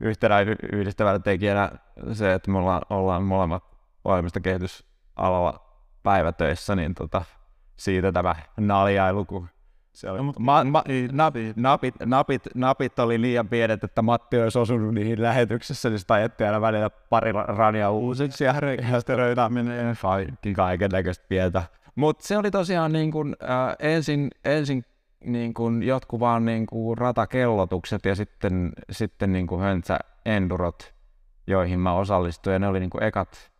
yhtenä 0.00 0.40
yhdistävänä 0.72 1.18
tekijänä 1.18 1.70
se, 2.12 2.32
että 2.32 2.50
me 2.50 2.58
ollaan, 2.58 2.82
ollaan 2.90 3.22
molemmat 3.22 3.64
ohjelmista 4.04 4.40
kehitysalalla 4.40 5.64
päivätöissä, 6.02 6.76
niin 6.76 6.94
tota, 6.94 7.24
siitä 7.76 8.12
tämä 8.12 8.34
naljailu, 8.56 9.24
kun 9.24 9.48
se 9.92 10.10
oli, 10.10 10.20
ma, 10.38 10.64
ma, 10.64 10.82
napit, 11.12 11.56
napit, 11.56 11.96
napit, 12.06 12.42
napit, 12.54 12.98
oli 12.98 13.20
liian 13.20 13.48
pienet, 13.48 13.84
että 13.84 14.02
Matti 14.02 14.40
olisi 14.42 14.58
osunut 14.58 14.94
niihin 14.94 15.22
lähetyksessä, 15.22 15.90
niin 15.90 15.98
sitä 15.98 16.14
ajettiin 16.14 16.46
aina 16.46 16.60
välillä 16.60 16.90
pari 16.90 17.32
rania 17.32 17.90
uusiksi 17.90 18.44
ja 18.44 18.60
rekisteröitäminen 18.60 19.88
ja 19.88 20.54
kaiken 20.54 20.90
näköistä 20.90 21.24
pientä. 21.28 21.62
Mutta 21.94 22.26
se 22.26 22.38
oli 22.38 22.50
tosiaan 22.50 22.92
niin 22.92 23.12
kun, 23.12 23.36
äh, 23.42 23.76
ensin, 23.78 24.30
ensin 24.44 24.84
niin 25.24 25.54
kun 25.54 25.82
jotkut 25.82 26.20
vaan 26.20 26.44
niin 26.44 26.66
kun 26.66 26.98
ratakellotukset 26.98 28.04
ja 28.04 28.14
sitten, 28.14 28.72
sitten 28.90 29.32
niin 29.32 29.46
kun 29.46 29.60
höntsä 29.60 29.98
endurot, 30.24 30.94
joihin 31.46 31.80
mä 31.80 31.94
osallistuin. 31.94 32.52
Ja 32.52 32.58
ne 32.58 32.68
oli 32.68 32.80
niin 32.80 32.90
kun 32.90 33.02
ekat 33.02 33.52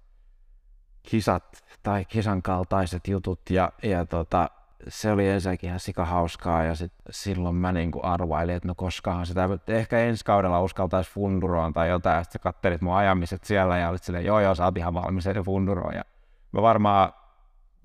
kisat 1.03 1.65
tai 1.83 2.05
kisan 2.05 2.43
kaltaiset 2.43 3.09
jutut 3.09 3.41
ja, 3.51 3.73
ja 3.83 4.07
tota, 4.07 4.51
se 4.89 5.13
oli 5.13 5.29
ensinnäkin 5.29 5.69
ihan 5.69 5.81
sika 5.81 6.05
hauskaa 6.05 6.65
ja 6.65 6.75
sit 6.75 6.93
silloin 7.11 7.55
mä 7.55 7.73
niinku 7.73 8.01
arvailin, 8.03 8.55
että 8.55 8.69
no 8.69 8.75
koskaan 8.75 9.27
sitä, 9.27 9.49
ehkä 9.69 9.99
ensi 9.99 10.25
kaudella 10.25 10.63
uskaltaisi 10.63 11.11
funduroon 11.11 11.73
tai 11.73 11.89
jotain, 11.89 12.17
ja 12.17 12.23
sitten 12.23 12.41
kattelit 12.41 12.81
mun 12.81 12.95
ajamiset 12.95 13.45
siellä 13.45 13.79
ja 13.79 13.89
olit 13.89 14.03
silleen, 14.03 14.25
joo 14.25 14.41
joo, 14.41 14.55
sä 14.55 14.65
oot 14.65 14.77
ihan 14.77 14.95
valmis 14.95 15.25
funduroon. 15.45 15.95
Ja 15.95 16.05
mä 16.53 16.63
varmaan 16.63 17.13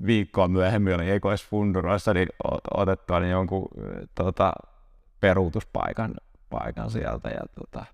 viikkoa 0.05 0.47
myöhemmin 0.47 0.95
oli 0.95 1.11
ekois 1.11 1.47
funduroissa 1.47 2.13
niin 2.13 2.27
otettua 2.73 3.19
niin 3.19 3.31
jonkun 3.31 3.67
tota, 4.15 4.53
peruutuspaikan 5.19 6.13
paikan 6.49 6.91
sieltä 6.91 7.29
ja 7.29 7.41
tota, 7.55 7.85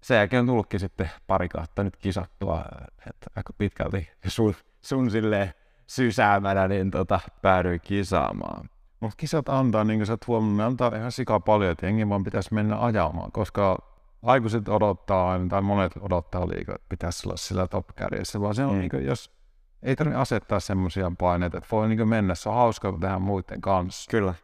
sen 0.00 0.16
jälkeen 0.16 0.40
on 0.40 0.46
tullutkin 0.46 0.80
sitten 0.80 1.10
pari 1.26 1.48
kautta 1.48 1.84
nyt 1.84 1.96
kisattua, 1.96 2.64
että 2.98 3.30
aika 3.36 3.52
pitkälti 3.58 4.10
sun, 4.26 4.54
sun 4.82 5.10
silleen 5.10 5.54
sysäämänä, 5.86 6.68
niin 6.68 6.90
tota, 6.90 7.20
päädyin 7.42 7.80
kisaamaan. 7.80 8.68
Mutta 9.00 9.16
kisat 9.16 9.48
antaa, 9.48 9.84
niin 9.84 9.98
kuin 9.98 10.06
sä 10.06 10.12
oot 10.12 10.26
huomannut, 10.26 10.56
ne 10.56 10.64
antaa 10.64 10.92
ihan 10.96 11.12
sika 11.12 11.40
paljon, 11.40 11.70
että 11.72 11.86
jengi 11.86 12.08
vaan 12.08 12.24
pitäisi 12.24 12.54
mennä 12.54 12.84
ajamaan, 12.84 13.32
koska 13.32 13.78
aikuiset 14.22 14.68
odottaa 14.68 15.32
aina, 15.32 15.48
tai 15.48 15.62
monet 15.62 15.92
odottaa 16.00 16.48
liikaa, 16.48 16.74
että 16.74 16.86
pitäisi 16.88 17.28
olla 17.28 17.36
sillä 17.36 17.66
top 17.66 17.86
kärjessä, 17.96 18.40
vaan 18.40 18.54
se 18.54 18.64
on 18.64 18.72
mm. 18.72 18.78
niin 18.78 18.90
kuin, 18.90 19.06
jos 19.06 19.41
ei 19.82 19.96
tarvitse 19.96 20.20
asettaa 20.20 20.60
semmoisia 20.60 21.12
paineita, 21.18 21.58
että 21.58 21.68
voi 21.72 21.88
niin 21.88 22.08
mennä, 22.08 22.34
se 22.34 22.48
on 22.48 22.54
hauskaa, 22.54 22.90
kun 22.90 23.00
tehdään 23.00 23.22
muiden 23.22 23.60
kanssa. 23.60 24.10
Kyllä. 24.10 24.34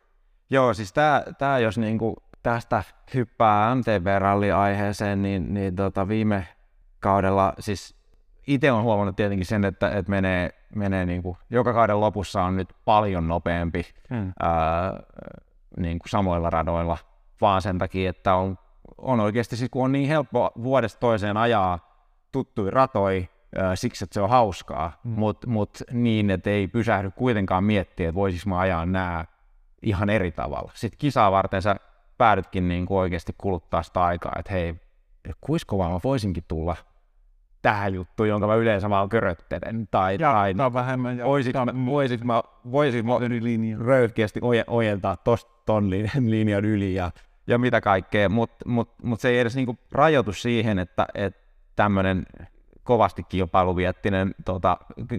Joo, 0.51 0.75
siis 0.75 0.93
tää, 0.93 1.25
tää 1.39 1.59
jos 1.59 1.79
niinku 1.79 2.17
tästä 2.43 2.83
hyppää 3.15 3.75
MTV-ralli-aiheeseen, 3.75 5.23
niin, 5.23 5.55
niin 5.55 5.77
tota 5.77 6.09
viime 6.09 6.49
kaudella, 7.01 7.53
siis 7.59 7.97
itse 8.47 8.73
on 8.73 8.83
huomannut 8.83 9.17
tietenkin 9.17 9.47
sen, 9.47 9.65
että, 9.65 9.91
että 9.91 10.11
menee, 10.11 10.51
menee 10.75 11.07
niin 11.07 11.23
kuin, 11.23 11.37
joka 11.51 11.73
kauden 11.73 12.01
lopussa 12.01 12.43
on 12.43 12.57
nyt 12.57 12.69
paljon 12.85 13.29
nopeampi 13.29 13.87
hmm. 14.11 14.33
ää, 14.43 15.01
niin 15.77 15.99
kuin 15.99 16.11
samoilla 16.11 16.51
radoilla, 16.51 16.99
vaan 17.41 17.63
sen 17.63 17.79
takia, 17.79 18.11
että 18.11 18.35
on, 18.35 18.59
on 18.99 19.21
oikeasti, 19.21 19.57
siis 19.57 19.71
kun 19.71 19.85
on 19.85 19.93
niin 19.93 20.09
helppo 20.09 20.51
vuodesta 20.63 21.01
toiseen 21.01 21.37
ajaa 21.37 21.79
tuttui 22.33 22.71
ratoi, 22.71 23.29
siksi 23.75 24.05
että 24.05 24.15
se 24.15 24.21
on 24.21 24.31
hauskaa, 24.31 25.01
hmm. 25.05 25.13
mutta 25.13 25.47
mut 25.47 25.83
niin, 25.93 26.31
että 26.31 26.51
ei 26.51 26.69
pysähdy 26.69 27.11
kuitenkaan 27.11 27.65
miettiä, 27.65 28.09
että 28.09 28.15
voisiko 28.15 28.51
mä 28.51 28.59
ajaa 28.59 28.87
nämä 28.87 29.25
ihan 29.83 30.11
eri 30.11 30.33
tavalla. 30.33 30.73
Sitten 30.75 30.99
kisaa 30.99 31.33
varten 31.33 31.63
sä 31.63 31.77
päädytkin 32.19 32.69
niin 32.69 32.87
kuin 32.87 32.99
oikeasti 32.99 33.35
kuluttaa 33.39 33.83
sitä 33.83 34.03
aikaa, 34.03 34.33
että 34.39 34.53
hei, 34.53 34.75
kuinka 35.41 35.65
kovaa 35.67 35.91
mä 35.91 36.01
voisinkin 36.05 36.45
tulla 36.49 36.77
tähän 37.63 37.95
juttuun, 37.95 38.29
jonka 38.29 38.47
mä 38.47 38.55
yleensä 38.55 38.91
vaan 38.91 39.09
köröttelen. 39.09 39.89
Tai, 39.91 40.15
ja, 40.21 40.33
tai 40.33 40.55
no, 40.55 40.73
vähemmän. 40.73 41.19
Ja 41.19 41.25
voisit, 41.25 41.55
mä, 41.55 41.67
voisit, 41.87 42.25
mä, 42.25 42.43
voisit 42.71 43.07
mä 43.07 43.19
röyhkeästi 43.85 44.41
ojentaa 44.67 45.17
tosta 45.17 45.53
ton 45.67 45.91
linjan 46.31 46.65
yli 46.65 46.95
ja, 46.95 47.11
ja 47.47 47.59
mitä 47.59 47.81
kaikkea, 47.81 48.29
mutta 48.29 48.69
mut, 48.69 48.95
mut 49.03 49.21
se 49.21 49.29
ei 49.29 49.39
edes 49.39 49.57
niinku 49.57 49.79
rajoitu 49.93 50.33
siihen, 50.33 50.79
että 50.79 51.07
et 51.15 51.37
tämmöinen 51.77 52.27
kovasti 52.89 53.23
kilpailuviettinen 53.23 54.35
tota, 54.45 54.79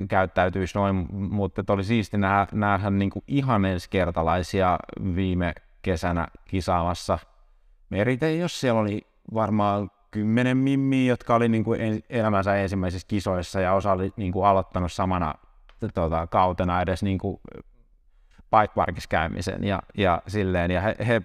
käyttäytyisi 0.10 0.78
noin, 0.78 1.08
mutta 1.12 1.74
oli 1.74 1.84
siisti 1.84 2.18
nähdä, 2.18 2.48
nähdä 2.52 2.90
niinku 2.90 3.24
ihan 3.28 3.66
ensikertalaisia 3.66 4.80
viime 5.16 5.54
kesänä 5.82 6.28
kisaamassa. 6.46 7.20
Merite, 7.90 8.36
jos 8.36 8.60
siellä 8.60 8.80
oli 8.80 9.02
varmaan 9.34 9.92
kymmenen 10.12 10.58
mimmiä, 10.58 11.12
jotka 11.12 11.36
oli 11.36 11.50
niin 11.50 11.64
kuin 11.64 12.04
elämänsä 12.10 12.56
ensimmäisissä 12.56 13.08
kisoissa 13.08 13.62
ja 13.62 13.74
osa 13.74 13.92
oli 13.92 14.14
niin 14.18 14.32
kuin 14.32 14.46
aloittanut 14.46 14.92
samana 14.92 15.34
tota, 15.94 16.28
kautena 16.28 16.82
edes 16.82 17.04
niin 17.04 17.18
kuin 17.18 17.40
bike 18.52 18.74
parkissa 18.76 19.10
käymisen 19.10 19.64
ja, 19.64 19.82
ja 19.98 20.22
silleen, 20.28 20.72
ja 20.72 20.82
he, 20.82 20.96
he 21.08 21.22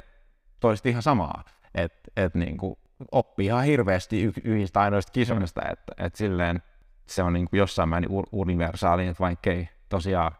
toisti 0.61 0.89
ihan 0.89 1.03
samaa, 1.03 1.45
että 1.75 2.11
et 2.17 2.35
niin 2.35 2.57
kuin 2.57 2.77
oppii 3.13 3.47
ihan 3.47 3.65
hirveästi 3.65 4.25
y- 4.25 4.33
yhdistä 4.45 4.81
ainoista 4.81 5.13
kisoista, 5.13 5.61
mm. 5.61 5.73
että 5.73 5.93
et 5.99 6.15
silleen 6.15 6.63
se 7.07 7.23
on 7.23 7.33
niin 7.33 7.49
kuin 7.51 7.59
jossain 7.59 7.89
määrin 7.89 8.11
universaali, 8.33 9.07
että 9.07 9.21
vaikkei 9.21 9.69
tosiaan 9.89 10.33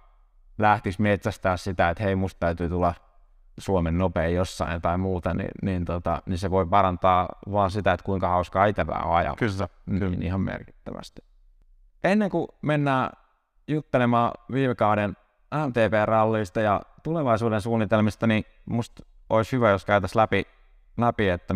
lähtisi 0.59 1.03
metsästää 1.03 1.57
sitä, 1.57 1.91
että 1.91 2.05
hei, 2.05 2.17
musta 2.17 2.41
täytyy 2.41 2.69
tulla 2.69 2.95
Suomen 3.59 3.99
nopein 3.99 4.35
jossain 4.35 4.83
tai 4.83 4.99
muuta, 4.99 5.35
niin, 5.35 5.51
niin, 5.63 5.85
tota, 5.85 6.23
niin 6.27 6.39
se 6.39 6.51
voi 6.51 6.67
parantaa 6.67 7.29
vaan 7.53 7.71
sitä, 7.71 7.93
että 7.93 8.05
kuinka 8.05 8.29
hauskaa 8.29 8.67
itse 8.67 8.83
on 8.83 9.17
ajaa. 9.17 9.37
Kyllä, 9.37 9.69
niin, 9.87 10.01
kyllä. 10.01 10.17
ihan 10.21 10.41
merkittävästi. 10.41 11.25
Ennen 12.05 12.31
kuin 12.31 12.49
mennään 12.63 13.11
juttelemaan 13.69 14.33
viime 14.53 14.75
kauden 14.75 15.17
MTV-rallista 15.55 16.61
ja 16.61 16.83
tulevaisuuden 17.03 17.61
suunnitelmista, 17.61 18.27
niin 18.27 18.45
musta 18.65 19.03
olisi 19.31 19.53
hyvä, 19.53 19.71
jos 19.71 19.85
käytäisiin 19.85 20.21
läpi, 20.21 20.47
läpi, 20.97 21.29
että 21.29 21.55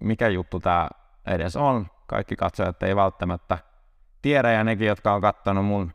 mikä 0.00 0.28
juttu 0.28 0.60
tämä 0.60 0.88
edes 1.26 1.56
on. 1.56 1.86
Kaikki 2.06 2.36
katsojat 2.36 2.82
ei 2.82 2.96
välttämättä 2.96 3.58
tiedä, 4.22 4.52
ja 4.52 4.64
nekin, 4.64 4.86
jotka 4.86 5.14
on 5.14 5.20
katsonut 5.20 5.64
mun 5.64 5.92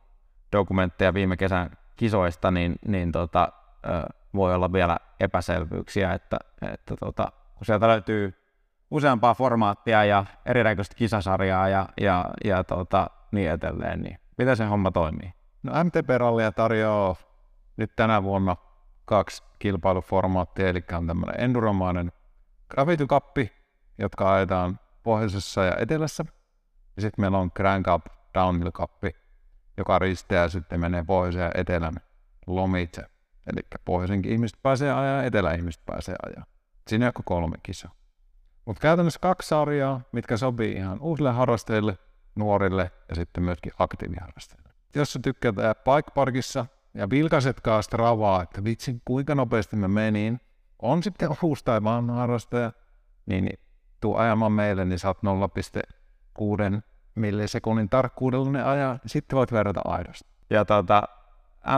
dokumentteja 0.51 1.13
viime 1.13 1.37
kesän 1.37 1.77
kisoista, 1.95 2.51
niin, 2.51 2.75
niin 2.87 3.11
tota, 3.11 3.51
voi 4.35 4.55
olla 4.55 4.73
vielä 4.73 4.97
epäselvyyksiä, 5.19 6.13
että, 6.13 6.37
että 6.71 6.95
tota, 6.99 7.31
kun 7.55 7.65
sieltä 7.65 7.87
löytyy 7.87 8.33
useampaa 8.91 9.33
formaattia 9.33 10.05
ja 10.05 10.25
erinäköistä 10.45 10.95
kisasarjaa 10.95 11.69
ja, 11.69 11.89
ja, 12.01 12.25
ja 12.45 12.63
tota, 12.63 13.09
niin 13.31 13.51
edelleen, 13.51 14.01
niin 14.01 14.19
miten 14.37 14.57
se 14.57 14.65
homma 14.65 14.91
toimii? 14.91 15.33
No 15.63 15.83
MTP-rallia 15.83 16.51
tarjoaa 16.51 17.15
nyt 17.77 17.95
tänä 17.95 18.23
vuonna 18.23 18.55
kaksi 19.05 19.43
kilpailuformaattia, 19.59 20.69
eli 20.69 20.83
on 20.97 21.07
tämmöinen 21.07 21.41
enduromainen 21.41 22.11
gravitukappi, 22.75 23.51
jotka 23.97 24.33
ajetaan 24.33 24.79
pohjoisessa 25.03 25.63
ja 25.63 25.75
etelässä. 25.79 26.25
Ja 26.95 27.01
sitten 27.01 27.23
meillä 27.23 27.37
on 27.37 27.51
Grand 27.55 27.85
Cup 27.85 28.05
Downhill 28.33 28.71
Cup, 28.71 29.03
joka 29.77 29.99
risteää 29.99 30.47
sitten 30.47 30.79
menee 30.79 31.03
pohjoisen 31.03 31.41
ja 31.41 31.51
etelän 31.55 31.93
lomitse. 32.47 33.01
Eli 33.47 33.79
pohjoisenkin 33.85 34.31
ihmiset 34.31 34.59
pääsee 34.63 34.93
ajaa, 34.93 35.23
etelä 35.23 35.53
ihmiset 35.53 35.85
pääsee 35.85 36.15
ajaa. 36.25 36.45
Siinä 36.87 37.07
on 37.07 37.23
kolme 37.25 37.57
kisaa. 37.63 37.91
Mutta 38.65 38.81
käytännössä 38.81 39.19
kaksi 39.19 39.47
sarjaa, 39.47 40.01
mitkä 40.11 40.37
sopii 40.37 40.71
ihan 40.71 40.99
uusille 40.99 41.31
harrastajille, 41.31 41.97
nuorille 42.35 42.91
ja 43.09 43.15
sitten 43.15 43.43
myöskin 43.43 43.71
aktiiviharrastajille. 43.79 44.69
Jos 44.95 45.13
sä 45.13 45.19
tykkäät 45.19 45.55
bike 45.55 46.11
parkissa 46.15 46.65
ja 46.93 47.09
vilkaisetkaan 47.09 47.83
sitä 47.83 47.97
ravaa, 47.97 48.43
että 48.43 48.63
vitsi 48.63 49.01
kuinka 49.05 49.35
nopeasti 49.35 49.75
mä 49.75 49.87
menin, 49.87 50.39
on 50.79 51.03
sitten 51.03 51.29
uusi 51.41 51.65
tai 51.65 51.83
vanha 51.83 52.15
harrastaja, 52.15 52.71
niin 53.25 53.59
tuu 54.01 54.15
ajamaan 54.15 54.51
meille, 54.51 54.85
niin 54.85 54.99
saat 54.99 55.17
0,6 55.17 56.81
millisekunnin 57.15 57.89
tarkkuudella 57.89 58.51
ne 58.51 58.63
ajaa, 58.63 58.99
sitten 59.05 59.37
voit 59.37 59.51
verrata 59.51 59.81
aidosti. 59.85 60.29
Ja 60.49 60.65
tota, 60.65 61.03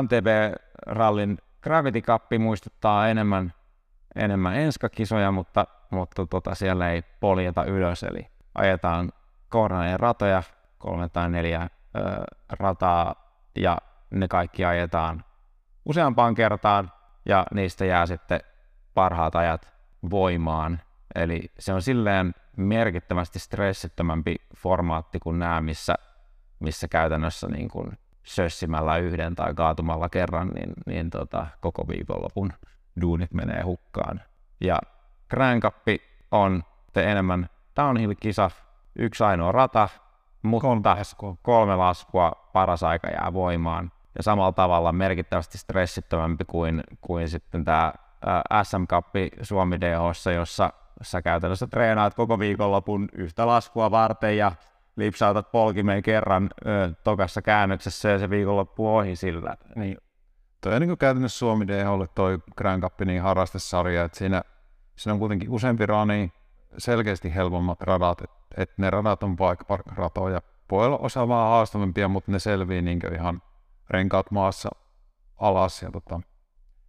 MTB-rallin 0.01 1.37
Gravity 1.61 2.01
Cup 2.01 2.23
muistuttaa 2.39 3.07
enemmän, 3.07 3.53
enemmän 4.15 4.55
enskakisoja, 4.55 5.31
mutta, 5.31 5.67
mutta 5.89 6.25
tota, 6.25 6.55
siellä 6.55 6.89
ei 6.89 7.01
poljeta 7.19 7.63
ylös, 7.63 8.03
eli 8.03 8.27
ajetaan 8.55 9.11
kohdallinen 9.49 9.99
ratoja, 9.99 10.43
kolme 10.77 11.09
tai 11.09 11.29
neljä 11.29 11.61
ö, 11.61 11.69
rataa, 12.49 13.15
ja 13.55 13.77
ne 14.09 14.27
kaikki 14.27 14.65
ajetaan 14.65 15.23
useampaan 15.85 16.35
kertaan, 16.35 16.91
ja 17.25 17.45
niistä 17.53 17.85
jää 17.85 18.05
sitten 18.05 18.39
parhaat 18.97 19.35
ajat 19.35 19.73
voimaan. 20.09 20.81
Eli 21.15 21.51
se 21.59 21.73
on 21.73 21.81
silleen 21.81 22.33
merkittävästi 22.55 23.39
stressittömämpi 23.39 24.35
formaatti 24.55 25.19
kuin 25.19 25.39
nämä, 25.39 25.61
missä, 25.61 25.95
missä 26.59 26.87
käytännössä 26.87 27.47
niin 27.47 27.69
kuin 27.69 27.97
sössimällä 28.23 28.97
yhden 28.97 29.35
tai 29.35 29.53
kaatumalla 29.53 30.09
kerran, 30.09 30.47
niin, 30.47 30.73
niin 30.85 31.09
tota, 31.09 31.47
koko 31.61 31.87
viikonlopun 31.87 32.53
duunit 33.01 33.33
menee 33.33 33.61
hukkaan. 33.61 34.21
Ja 34.61 34.79
Grand 35.29 35.61
Cup 35.61 35.75
on 36.31 36.63
te 36.93 37.11
enemmän 37.11 37.49
downhill-kisa, 37.75 38.51
yksi 38.95 39.23
ainoa 39.23 39.51
rata, 39.51 39.89
mutta 40.41 40.61
kolme, 40.61 41.37
kolme 41.41 41.75
laskua, 41.75 42.31
paras 42.53 42.83
aika 42.83 43.07
jää 43.09 43.33
voimaan. 43.33 43.91
Ja 44.17 44.23
samalla 44.23 44.51
tavalla 44.51 44.91
merkittävästi 44.91 45.57
stressittömämpi 45.57 46.45
kuin, 46.45 46.83
kuin 47.01 47.29
sitten 47.29 47.65
tämä 47.65 47.93
SM 48.63 48.85
Cup 48.87 49.05
Suomi 49.41 49.81
DH, 49.81 50.33
jossa 50.35 50.73
sä 51.01 51.21
käytännössä 51.21 51.67
treenaat 51.67 52.13
koko 52.13 52.39
viikonlopun 52.39 53.09
yhtä 53.13 53.47
laskua 53.47 53.91
varten 53.91 54.37
ja 54.37 54.51
lipsautat 54.95 55.51
polkimeen 55.51 56.03
kerran 56.03 56.49
ö, 56.65 56.91
tokassa 57.03 57.41
käännöksessä 57.41 58.09
ja 58.09 58.19
se 58.19 58.29
viikonloppu 58.29 58.95
ohi 58.97 59.15
sillä. 59.15 59.57
Niin. 59.75 59.97
Toi 60.61 60.75
on 60.75 60.81
niin 60.81 60.97
käytännössä 60.97 61.39
Suomi 61.39 61.67
DHlle 61.67 62.07
toi 62.15 62.39
Grand 62.55 62.83
Cup 62.83 63.01
niin 63.01 63.21
harrastesarja, 63.21 64.03
että 64.03 64.17
siinä, 64.17 64.41
siinä 64.95 65.13
on 65.13 65.19
kuitenkin 65.19 65.49
useampi 65.49 65.85
rani, 65.85 66.31
selkeästi 66.77 67.35
helpommat 67.35 67.81
radat, 67.81 68.21
että 68.21 68.37
et 68.57 68.77
ne 68.77 68.89
radat 68.89 69.23
on 69.23 69.35
bike 69.37 69.83
ratoja. 69.95 70.41
Voi 70.71 70.85
olla 70.85 70.97
osa 70.97 71.27
vähän 71.27 71.47
haastavimpia, 71.47 72.07
mutta 72.07 72.31
ne 72.31 72.39
selvii 72.39 72.81
niin 72.81 72.99
ihan 73.13 73.41
renkaat 73.89 74.31
maassa 74.31 74.69
alas. 75.37 75.81
Ja 75.81 75.91
tota, 75.91 76.21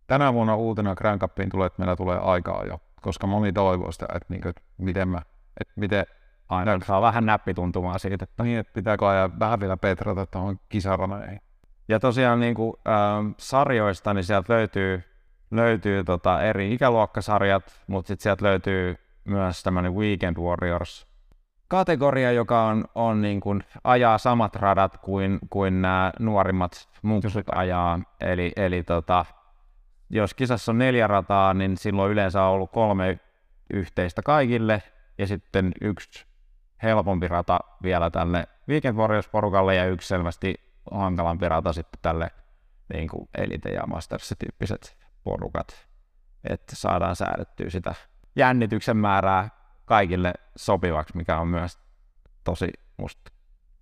tänä 0.08 0.32
vuonna 0.32 0.56
uutena 0.56 0.94
Grand 0.94 1.20
Cupiin 1.20 1.48
tulee, 1.48 1.66
että 1.66 1.82
meillä 1.82 1.96
tulee 1.96 2.18
aikaa 2.18 2.64
jo, 2.64 2.80
koska 3.02 3.26
moni 3.26 3.52
toivoo 3.52 3.92
sitä, 3.92 4.06
että, 4.14 4.26
niin 4.28 4.42
kuin, 4.42 4.50
että 4.50 4.62
miten 4.78 5.08
mä, 5.08 5.22
että 5.60 5.72
miten 5.76 6.06
Aina 6.48 6.80
saa 6.86 7.02
vähän 7.02 7.26
näppituntumaa 7.26 7.98
siitä. 7.98 8.24
Että... 8.24 8.42
Niin, 8.42 8.58
että 8.58 8.72
pitääkö 8.72 9.08
ajaa 9.08 9.38
vähän 9.38 9.60
vielä 9.60 9.76
petrata 9.76 10.26
tuohon 10.26 10.60
kisaraneihin. 10.68 11.40
Ja 11.88 12.00
tosiaan 12.00 12.40
niin 12.40 12.54
kuin, 12.54 12.74
äh, 12.88 13.34
sarjoista, 13.38 14.14
niin 14.14 14.24
sieltä 14.24 14.52
löytyy, 14.52 15.02
löytyy 15.50 16.04
tota 16.04 16.42
eri 16.42 16.72
ikäluokkasarjat, 16.72 17.80
mutta 17.86 18.08
sitten 18.08 18.22
sieltä 18.22 18.44
löytyy 18.44 18.96
myös 19.24 19.62
tämmöinen 19.62 19.94
Weekend 19.94 20.36
Warriors 20.36 21.06
kategoria, 21.68 22.32
joka 22.32 22.64
on, 22.64 22.84
on 22.94 23.22
niin 23.22 23.40
kuin, 23.40 23.64
ajaa 23.84 24.18
samat 24.18 24.56
radat 24.56 24.96
kuin, 24.96 25.38
kuin 25.50 25.82
nämä 25.82 26.12
nuorimmat 26.18 26.88
muksut 27.02 27.46
ajaa. 27.52 27.98
Eli, 28.20 28.52
eli 28.56 28.82
tota, 28.82 29.24
jos 30.10 30.34
kisassa 30.34 30.72
on 30.72 30.78
neljä 30.78 31.06
rataa, 31.06 31.54
niin 31.54 31.76
silloin 31.76 32.12
yleensä 32.12 32.42
on 32.42 32.50
ollut 32.50 32.72
kolme 32.72 33.20
yhteistä 33.72 34.22
kaikille, 34.22 34.82
ja 35.18 35.26
sitten 35.26 35.72
yksi 35.80 36.26
helpompi 36.82 37.28
rata 37.28 37.58
vielä 37.82 38.10
tälle 38.10 38.46
Weekend 38.68 38.96
Warriors-porukalle 38.96 39.74
ja 39.74 39.86
yksi 39.86 40.08
selvästi 40.08 40.54
hankalampi 40.90 41.48
rata 41.48 41.72
sitten 41.72 41.98
tälle 42.02 42.30
niin 42.94 43.08
kuin 43.08 43.28
Elite- 43.38 43.74
ja 43.74 43.86
Masters-tyyppiset 43.86 44.96
porukat, 45.24 45.86
että 46.44 46.76
saadaan 46.76 47.16
säädettyä 47.16 47.70
sitä 47.70 47.94
jännityksen 48.36 48.96
määrää 48.96 49.48
kaikille 49.84 50.32
sopivaksi, 50.56 51.16
mikä 51.16 51.38
on 51.38 51.48
myös 51.48 51.78
tosi 52.44 52.68
musta 52.96 53.32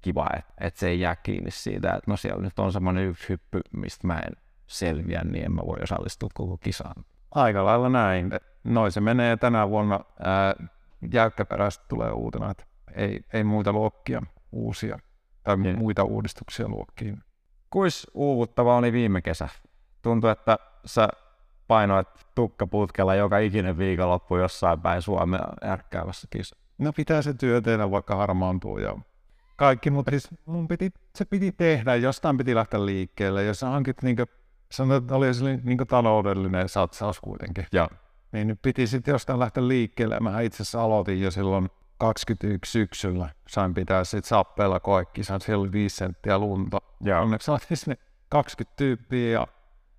kiva, 0.01 0.27
että, 0.37 0.55
että 0.61 0.81
se 0.81 0.89
ei 0.89 1.01
jää 1.01 1.17
kiinni 1.17 1.51
siitä, 1.51 1.89
että 1.89 2.11
no 2.11 2.17
siellä 2.17 2.43
nyt 2.43 2.59
on 2.59 2.73
semmoinen 2.73 3.05
yksi 3.05 3.29
hyppy, 3.29 3.61
mistä 3.77 4.07
mä 4.07 4.19
en 4.19 4.46
selviä, 4.67 5.23
niin 5.25 5.45
en 5.45 5.53
mä 5.53 5.63
voi 5.67 5.79
osallistua 5.83 6.29
koko 6.35 6.57
kisaan. 6.57 7.05
Aika 7.31 7.65
lailla 7.65 7.89
näin. 7.89 8.31
Noin 8.65 8.93
se 8.93 9.01
menee 9.01 9.37
tänä 9.37 9.69
vuonna. 9.69 10.01
Jäykkäperäistä 11.13 11.85
tulee 11.89 12.11
uutena, 12.11 12.51
että 12.51 12.65
ei, 12.95 13.21
ei 13.33 13.45
muita 13.45 13.73
luokkia 13.73 14.23
uusia 14.53 14.99
tai 15.43 15.57
yeah. 15.65 15.77
muita 15.77 16.05
uudistuksia 16.05 16.69
luokkiin. 16.69 17.19
Kuis 17.71 18.07
uuvuttava 18.15 18.77
oli 18.77 18.93
viime 18.93 19.23
kesä? 19.23 19.49
Tuntui, 20.03 20.31
että 20.31 20.59
sä 20.85 21.09
painoit 21.69 22.09
tukkaputkella 22.35 23.15
joka 23.15 23.39
ikinen 23.39 23.79
viikonloppu 23.79 24.37
jossain 24.37 24.81
päin 24.81 25.03
Suomea 25.03 25.49
ärkkäävässä 25.65 26.27
kisa. 26.31 26.57
No 26.79 26.93
pitää 26.93 27.23
se 27.23 27.35
työ 27.35 27.61
tehdä, 27.61 27.91
vaikka 27.91 28.17
harmaantuu 28.17 28.79
ja 28.79 28.97
kaikki, 29.57 29.91
mutta 29.91 30.11
siis 30.11 30.29
mun 30.45 30.69
piti, 30.69 30.93
se 31.15 31.25
piti 31.25 31.53
tehdä, 31.53 31.95
jostain 31.95 32.37
piti 32.37 32.55
lähteä 32.55 32.87
liikkeelle. 32.87 33.45
Jos 33.45 33.61
sä 33.61 33.67
hankit, 33.69 34.03
niin 34.03 34.17
sanoit, 34.71 35.05
että 35.05 35.15
oli 35.15 35.27
niin 35.63 35.79
taloudellinen 35.89 36.69
satsaus 36.69 37.21
kuitenkin. 37.21 37.67
Ja. 37.73 37.89
Niin 38.33 38.47
nyt 38.47 38.59
piti 38.63 38.87
sitten 38.87 39.13
jostain 39.13 39.39
lähteä 39.39 39.69
liikkeelle. 39.69 40.21
Mä 40.21 40.41
itse 40.41 40.63
asiassa 40.63 40.83
aloitin 40.83 41.21
jo 41.21 41.31
silloin 41.31 41.69
21 41.99 42.73
syksyllä. 42.73 43.29
Sain 43.49 43.75
pitää 43.75 44.05
sitten 44.05 44.29
sappeella 44.29 44.81
koekisan, 44.81 45.41
siellä 45.41 45.63
oli 45.63 45.73
5 45.73 45.97
senttiä 45.97 46.39
lunta. 46.39 46.79
Ja 47.01 47.21
onneksi 47.21 47.47
saatiin 47.47 47.77
sinne 47.77 47.97
20 48.29 48.77
tyyppiä 48.77 49.31
ja 49.31 49.47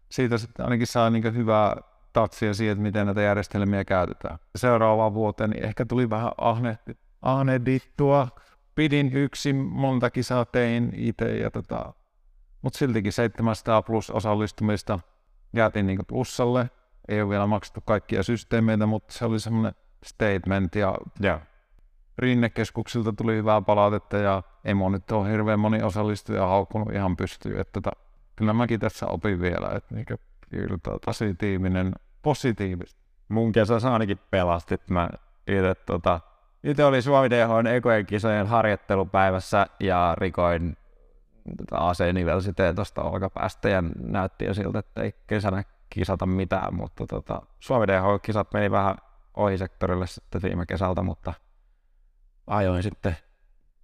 siitä 0.10 0.38
sitten 0.38 0.66
ainakin 0.66 0.88
saa 0.88 1.10
niin 1.10 1.36
hyvää 1.36 1.76
tatsia 2.14 2.54
siihen, 2.54 2.72
että 2.72 2.82
miten 2.82 3.06
näitä 3.06 3.22
järjestelmiä 3.22 3.86
käytetään. 3.86 4.40
Seuraavaan 4.56 5.14
vuoteen 5.14 5.50
niin 5.50 5.66
ehkä 5.66 5.86
tuli 5.86 6.10
vähän 6.10 6.32
ahnehdittua. 6.38 7.08
ahnedittua. 7.22 8.28
Pidin 8.76 9.14
yksin, 9.14 9.56
monta 9.56 10.10
kisaa 10.10 10.46
tein 10.46 10.92
itse, 10.96 11.38
ja 11.38 11.52
tota, 11.52 11.94
mutta 12.62 12.80
siltikin 12.80 13.14
700 13.14 13.82
plus 13.82 14.10
osallistumista 14.10 15.00
jäätiin 15.54 15.88
niin 15.88 16.00
plussalle. 16.08 16.70
Ei 17.08 17.22
ole 17.22 17.30
vielä 17.30 17.48
maksettu 17.48 17.82
kaikkia 17.86 18.24
systeemeitä, 18.24 18.86
mutta 18.86 19.14
se 19.14 19.26
oli 19.26 19.40
semmoinen 19.40 19.76
statement 20.04 20.76
ja 20.76 20.98
yeah. 21.24 21.42
rinnekeskuksilta 22.18 23.14
tuli 23.14 23.36
hyvää 23.36 23.62
palautetta 23.62 24.18
ja 24.18 24.44
emo 24.66 24.90
nyt 24.90 25.12
on 25.12 25.28
hirveän 25.28 25.60
moni 25.60 25.84
osallistuja 25.84 26.48
haukkunut 26.48 26.94
ihan 26.94 27.18
pystyyn. 27.18 27.60
Että 27.60 27.72
tota, 27.82 27.92
kyllä 28.36 28.54
mäkin 28.54 28.80
tässä 28.80 29.08
opin 29.08 29.42
vielä, 29.42 29.70
että 29.76 29.96
niin 29.96 30.06
kyllä 30.06 31.00
positiivinen, 31.06 31.94
positiivista. 32.22 33.02
Mun 33.30 33.52
kesässä 33.52 33.94
ainakin 33.94 34.20
pelasti, 34.32 34.74
että 34.74 34.94
mä 34.94 35.10
itse 35.48 35.76
tota, 35.86 36.20
itse 36.64 36.86
oli 36.86 37.02
Suomi 37.02 37.30
DH 37.30 37.76
ekojen 37.76 38.06
kisojen 38.06 38.48
harjoittelupäivässä 38.48 39.68
ja 39.80 40.16
rikoin 40.18 40.78
asenivelsiteen 41.72 42.76
tuosta 42.76 43.02
olkapäästä 43.02 43.70
ja 43.70 43.84
näytti 44.00 44.46
jo 44.46 44.54
siltä, 44.54 44.80
että 44.80 45.02
ei 45.02 45.14
kesänä 45.28 45.64
kisata 45.90 46.26
mitään, 46.26 46.76
mutta 46.76 47.08
tota, 47.08 47.42
Suomi 47.60 47.88
DH-kisat 47.88 48.54
meni 48.54 48.72
vähän 48.72 48.96
ohisektorille 49.34 50.08
sitten 50.08 50.42
viime 50.42 50.66
kesältä, 50.66 51.02
mutta 51.02 51.34
ajoin 52.48 52.84
sitten 52.84 53.18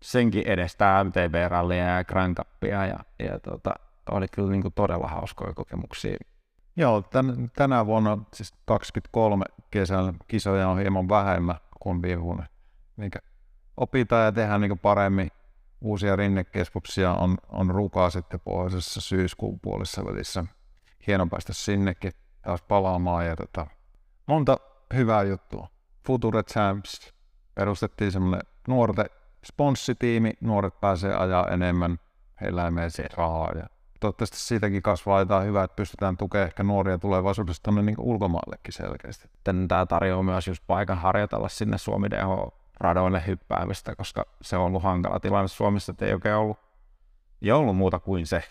senkin 0.01 0.47
edestä 0.47 1.03
MTB-rallia 1.03 1.97
ja 1.97 2.03
Grand 2.03 2.37
Cupia 2.37 2.85
ja, 2.85 2.99
ja 3.19 3.39
tota, 3.39 3.73
oli 4.11 4.27
kyllä 4.27 4.51
niin 4.51 4.61
kuin 4.61 4.73
todella 4.73 5.07
hauskoja 5.07 5.53
kokemuksia. 5.53 6.17
Joo, 6.75 7.01
tän, 7.01 7.51
tänä 7.55 7.85
vuonna, 7.85 8.17
siis 8.33 8.53
23 8.65 9.45
kesällä 9.71 10.13
kisoja 10.27 10.69
on 10.69 10.79
hieman 10.79 11.09
vähemmän 11.09 11.55
kuin 11.79 12.01
viime 12.01 12.23
vuonna. 12.23 12.45
Mikä 12.97 13.19
opitaan 13.77 14.25
ja 14.25 14.31
tehdään 14.31 14.61
niin 14.61 14.79
paremmin. 14.79 15.31
Uusia 15.83 16.15
rinnekeskuksia 16.15 17.13
on, 17.13 17.37
on 17.49 17.69
rukaa 17.69 18.09
sitten 18.09 18.39
pohjoisessa 18.39 19.01
syyskuun 19.01 19.59
puolessa 19.59 20.05
välissä. 20.05 20.45
Hieno 21.07 21.27
päästä 21.27 21.53
sinnekin 21.53 22.11
taas 22.41 22.61
palaamaan. 22.61 23.27
Ja 23.27 23.35
tota, 23.35 23.67
monta 24.27 24.57
hyvää 24.93 25.23
juttua. 25.23 25.67
Future 26.07 26.43
Champs 26.43 27.13
perustettiin 27.55 28.11
semmoinen 28.11 28.41
nuorten 28.67 29.05
sponssitiimi. 29.45 30.33
Nuoret 30.41 30.79
pääsee 30.81 31.15
ajaa 31.15 31.47
enemmän. 31.47 31.99
Heillä 32.41 32.65
ei 32.65 32.71
mene 32.71 32.89
rahaa. 33.17 33.51
Ja 33.55 33.67
toivottavasti 33.99 34.37
siitäkin 34.37 34.81
kasvaa 34.81 35.19
jotain 35.19 35.47
hyvää, 35.47 35.63
että 35.63 35.75
pystytään 35.75 36.17
tukemaan 36.17 36.47
ehkä 36.47 36.63
nuoria 36.63 36.97
tulevaisuudessa 36.97 37.63
tuonne 37.63 37.81
niin 37.81 37.95
ulkomaallekin 37.99 38.73
selkeästi. 38.73 39.29
Tämä 39.43 39.85
tarjoaa 39.85 40.23
myös 40.23 40.47
just 40.47 40.63
paikan 40.67 40.97
harjoitella 40.97 41.49
sinne 41.49 41.77
Suomi 41.77 42.07
DH-radoille 42.73 43.23
hyppäämistä, 43.27 43.95
koska 43.95 44.25
se 44.41 44.57
on 44.57 44.63
ollut 44.63 44.83
hankala 44.83 45.19
tilanne 45.19 45.47
Suomessa, 45.47 45.91
että 45.91 46.05
ei 46.05 46.13
oikein 46.13 46.35
ollut, 46.35 46.57
ei 47.41 47.51
ollut 47.51 47.77
muuta 47.77 47.99
kuin 47.99 48.27
se 48.27 48.43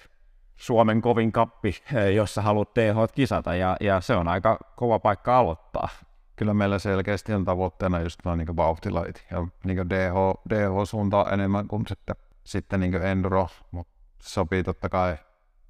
Suomen 0.57 1.03
kovin 1.03 1.33
kappi, 1.33 1.75
jossa 2.15 2.43
haluat 2.43 2.77
DH 2.77 3.13
kisata, 3.15 3.55
ja, 3.55 3.77
ja 3.81 4.01
se 4.01 4.17
on 4.17 4.29
aika 4.29 4.59
kova 4.77 4.99
paikka 4.99 5.39
aloittaa. 5.39 5.89
kyllä 6.37 6.55
meillä 6.55 6.79
selkeästi 6.79 7.35
on 7.35 7.45
tavoitteena 7.45 8.01
just 8.01 8.21
noin 8.25 8.39
niin 8.39 8.57
vauhtilait 8.57 9.27
ja 9.31 9.47
niin 9.65 9.91
DH, 9.91 10.15
DH-suuntaa 10.49 11.31
enemmän 11.31 11.69
kuin 11.69 11.87
sitten, 11.89 12.17
sitten 12.45 12.81
niin 12.81 12.95
enduro, 13.03 13.49
mutta 13.71 13.93
sopii 14.23 14.63
totta 14.63 14.89
kai 14.89 15.17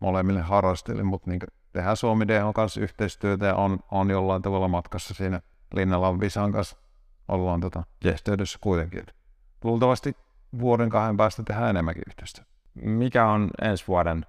molemmille 0.00 0.40
harrastajille, 0.40 1.02
mutta 1.02 1.30
niin 1.30 1.40
tehdään 1.72 1.96
Suomi 1.96 2.28
DH 2.28 2.54
kanssa 2.54 2.80
yhteistyötä 2.80 3.46
ja 3.46 3.54
on, 3.54 3.78
on 3.90 4.10
jollain 4.10 4.42
tavalla 4.42 4.68
matkassa 4.68 5.14
siinä 5.14 5.40
Linnalan 5.74 6.20
Visan 6.20 6.52
kanssa 6.52 6.81
ollaan 7.28 7.60
tota, 7.60 7.82
yhteydessä 8.04 8.58
kuitenkin. 8.60 9.06
Luultavasti 9.64 10.16
vuoden 10.60 10.90
kahden 10.90 11.16
päästä 11.16 11.42
tehdään 11.42 11.70
enemmänkin 11.70 12.02
yhteistyötä. 12.06 12.50
Mikä 12.74 13.26
on 13.26 13.50
ensi 13.62 13.84
vuoden, 13.88 14.26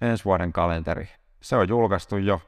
ensi 0.00 0.24
vuoden 0.24 0.52
kalenteri? 0.52 1.08
Se 1.40 1.56
on 1.56 1.68
julkaistu 1.68 2.16
jo. 2.16 2.40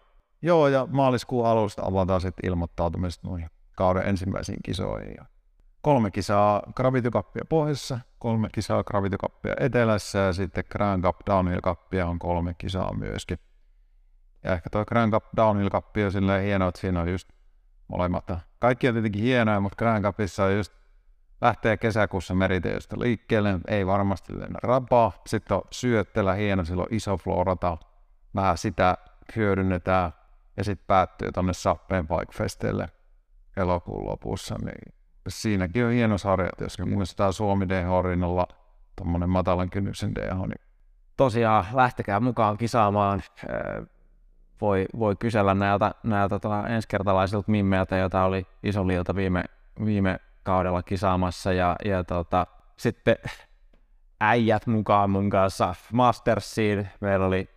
Joo, 0.43 0.69
ja 0.69 0.89
maaliskuun 0.91 1.47
alusta 1.47 1.83
avataan 1.85 2.21
sitten 2.21 2.51
ilmoittautumiset 2.51 3.23
noihin 3.23 3.51
kauden 3.77 4.07
ensimmäisiin 4.07 4.59
kisoihin. 4.65 5.15
Ja 5.17 5.25
kolme 5.81 6.11
kisaa 6.11 6.63
Gravity 6.77 7.11
Cupia 7.11 7.45
pohjoisessa, 7.49 8.01
kolme 8.19 8.49
kisaa 8.53 8.85
Gravity 8.85 9.17
Cupia 9.17 9.55
etelässä 9.61 10.19
ja 10.19 10.33
sitten 10.33 10.65
Grand 10.71 11.05
Cup 11.05 11.17
Downhill 11.27 11.61
Cupia 11.61 12.07
on 12.07 12.19
kolme 12.19 12.55
kisaa 12.59 12.95
myöskin. 12.95 13.39
Ja 14.45 14.53
ehkä 14.53 14.71
tuo 14.71 14.85
Grand 14.85 15.13
Cup 15.13 15.25
Downhill 15.37 15.71
Cup 15.71 15.87
on 16.05 16.13
silleen 16.13 16.45
hieno, 16.45 16.69
että 16.69 16.81
siinä 16.81 17.01
on 17.01 17.11
just 17.11 17.29
molemmat. 17.89 18.33
Kaikki 18.59 18.89
on 18.89 18.95
tietenkin 18.95 19.23
hienoja, 19.23 19.61
mutta 19.61 19.77
Grand 19.77 20.05
Cupissa 20.05 20.45
on 20.45 20.57
just 20.57 20.73
lähtee 21.41 21.77
kesäkuussa 21.77 22.35
meriteistä 22.35 22.97
liikkeelle, 22.99 23.59
ei 23.69 23.87
varmasti 23.87 24.41
lennä 24.41 24.59
rapaa. 24.63 25.13
Sitten 25.27 25.57
on 25.57 25.63
syöttelä 25.71 26.35
hieno, 26.35 26.65
silloin 26.65 26.95
iso 26.95 27.17
florata, 27.17 27.79
vähän 28.35 28.59
sitä 28.59 28.97
hyödynnetään 29.37 30.13
ja 30.57 30.65
sitten 30.65 30.87
päättyy 30.87 31.33
tuonne 31.33 31.53
Sappeen 31.53 32.09
Bikefestille 32.09 32.89
elokuun 33.57 34.07
lopussa, 34.07 34.55
niin 34.65 34.95
siinäkin 35.29 35.85
on 35.85 35.93
hieno 35.93 36.19
sarja, 36.19 36.51
jos 36.61 36.79
muistetaan 36.79 37.33
Suomi 37.33 37.69
DH 37.69 38.05
rinnalla 38.05 38.49
tuommoinen 38.97 39.31
matalan 39.31 39.71
kynnyksen 39.71 40.15
DH, 40.15 40.39
niin 40.39 40.61
tosiaan 41.17 41.65
lähtekää 41.73 42.21
mukaan 42.21 42.57
kisaamaan. 42.57 43.23
Voi, 44.61 44.87
voi 44.99 45.17
kysellä 45.17 45.55
näiltä, 45.55 45.95
näiltä 46.03 46.39
tota 46.39 46.69
ensikertalaisilta 46.69 47.51
mimmeiltä, 47.51 47.97
joita 47.97 48.25
oli 48.25 48.47
Isoliilta 48.63 49.15
viime, 49.15 49.45
viime 49.85 50.21
kaudella 50.43 50.83
kisaamassa. 50.83 51.53
Ja, 51.53 51.77
ja 51.85 52.05
tota, 52.05 52.47
sitten 52.77 53.17
äijät 54.21 54.67
mukaan 54.67 55.11
mun 55.11 55.31
kanssa 55.31 55.75
Mastersiin. 55.93 56.89
Meillä 57.01 57.27
oli, 57.27 57.49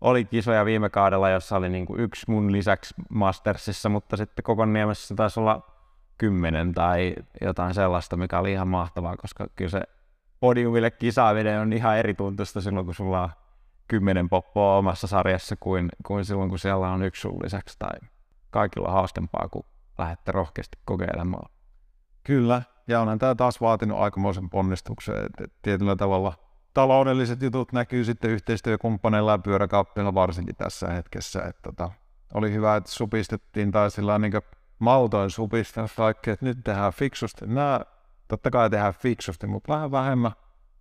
oli 0.00 0.24
kisoja 0.24 0.64
viime 0.64 0.90
kaudella, 0.90 1.30
jossa 1.30 1.56
oli 1.56 1.68
niin 1.68 1.86
kuin 1.86 2.00
yksi 2.00 2.30
mun 2.30 2.52
lisäksi 2.52 2.94
Mastersissa, 3.08 3.88
mutta 3.88 4.16
sitten 4.16 4.42
koko 4.42 4.64
Niemessä 4.64 5.14
taisi 5.14 5.40
olla 5.40 5.62
kymmenen 6.18 6.74
tai 6.74 7.14
jotain 7.40 7.74
sellaista, 7.74 8.16
mikä 8.16 8.38
oli 8.38 8.52
ihan 8.52 8.68
mahtavaa, 8.68 9.16
koska 9.16 9.46
kyllä 9.56 9.70
se 9.70 9.82
podiumille 10.40 10.90
kisaaminen 10.90 11.60
on 11.60 11.72
ihan 11.72 11.98
eri 11.98 12.14
tuntuista 12.14 12.60
silloin, 12.60 12.86
kun 12.86 12.94
sulla 12.94 13.22
on 13.22 13.30
kymmenen 13.88 14.28
poppoa 14.28 14.76
omassa 14.76 15.06
sarjassa 15.06 15.56
kuin, 15.60 15.88
kuin 16.06 16.24
silloin, 16.24 16.48
kun 16.48 16.58
siellä 16.58 16.90
on 16.90 17.02
yksi 17.02 17.20
sun 17.20 17.42
lisäksi 17.42 17.76
tai 17.78 17.98
kaikilla 18.50 18.88
on 18.88 18.94
hauskempaa, 18.94 19.48
kun 19.48 19.64
lähdette 19.98 20.32
rohkeasti 20.32 20.78
kokeilemaan. 20.84 21.50
Kyllä, 22.24 22.62
ja 22.88 23.00
onhan 23.00 23.18
tämä 23.18 23.34
taas 23.34 23.60
vaatinut 23.60 23.98
aikamoisen 23.98 24.50
ponnistuksen, 24.50 25.14
että 25.16 25.44
tietyllä 25.62 25.96
tavalla 25.96 26.34
taloudelliset 26.74 27.42
jutut 27.42 27.72
näkyy 27.72 28.04
sitten 28.04 28.30
yhteistyökumppaneilla 28.30 29.32
ja 29.32 29.38
pyöräkauppiilla 29.38 30.14
varsinkin 30.14 30.56
tässä 30.56 30.88
hetkessä, 30.88 31.42
että 31.42 31.62
tota, 31.62 31.90
oli 32.34 32.52
hyvä, 32.52 32.76
että 32.76 32.90
supistettiin 32.90 33.70
tai 33.72 33.90
sillä 33.90 34.18
niin 34.18 34.32
maltoin 34.78 35.30
supistaa 35.30 35.86
kaikkea, 35.96 36.34
että 36.34 36.46
nyt 36.46 36.58
tehdään 36.64 36.92
fiksusti. 36.92 37.46
Nämä 37.46 37.80
totta 38.28 38.50
kai 38.50 38.70
tehdään 38.70 38.94
fiksusti, 38.94 39.46
mutta 39.46 39.72
vähän 39.72 39.90
vähemmän 39.90 40.32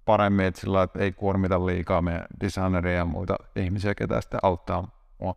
paremmin, 0.08 0.46
että 0.46 0.62
sillä 0.62 0.84
että 0.84 1.00
ei 1.00 1.12
kuormita 1.12 1.66
liikaa 1.66 2.02
meidän 2.02 2.26
designeria 2.42 2.98
ja 2.98 3.06
muita 3.06 3.36
ihmisiä, 3.56 3.96
ketä 3.96 4.22
sitten 4.22 4.40
auttaa 4.44 4.92
mua. 5.20 5.36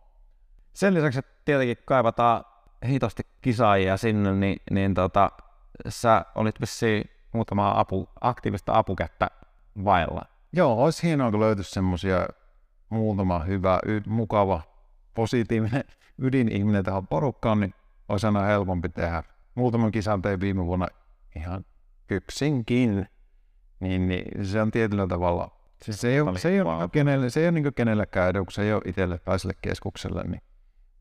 Sen 0.73 0.93
lisäksi, 0.93 1.19
että 1.19 1.31
tietenkin 1.45 1.77
kaivataan 1.85 2.43
hitosti 2.87 3.23
kisaajia 3.41 3.97
sinne, 3.97 4.33
niin, 4.35 4.57
niin 4.71 4.93
tota, 4.93 5.31
sä 5.87 6.25
olit 6.35 6.61
vissiin 6.61 7.03
muutama 7.31 7.73
apu, 7.79 8.09
aktiivista 8.21 8.73
apukättä 8.73 9.27
vailla. 9.85 10.21
Joo, 10.53 10.83
olisi 10.83 11.07
hienoa, 11.07 11.31
kun 11.31 11.39
löytyisi 11.39 11.71
semmoisia 11.71 12.27
muutama 12.89 13.39
hyvä, 13.39 13.79
y- 13.85 14.01
mukava, 14.07 14.61
positiivinen 15.13 15.83
ydinihminen 16.25 16.83
tähän 16.83 17.07
porukkaan, 17.07 17.59
niin 17.59 17.73
olisi 18.09 18.25
aina 18.25 18.41
helpompi 18.41 18.89
tehdä. 18.89 19.23
Muutaman 19.55 19.91
kisan 19.91 20.21
tein 20.21 20.39
viime 20.39 20.65
vuonna 20.65 20.87
ihan 21.35 21.65
yksinkin, 22.09 23.07
niin, 23.81 24.07
niin 24.07 24.45
se 24.45 24.61
on 24.61 24.71
tietyllä 24.71 25.07
tavalla, 25.07 25.51
siis 25.83 26.01
se 26.01 26.09
ei 26.09 26.21
ole, 26.21 26.39
se 26.39 26.49
ei 26.49 26.61
ole, 26.61 26.89
kenelle, 26.91 27.29
se 27.29 27.39
ei 27.39 27.45
ole 27.45 27.51
niin 27.51 27.73
kenellekään 27.73 28.29
edu, 28.29 28.45
kun 28.45 28.51
se 28.51 28.61
ei 28.63 28.73
ole 28.73 28.81
itselle 28.85 29.17
pääselle 29.17 29.53
keskukselle, 29.61 30.23
niin, 30.23 30.41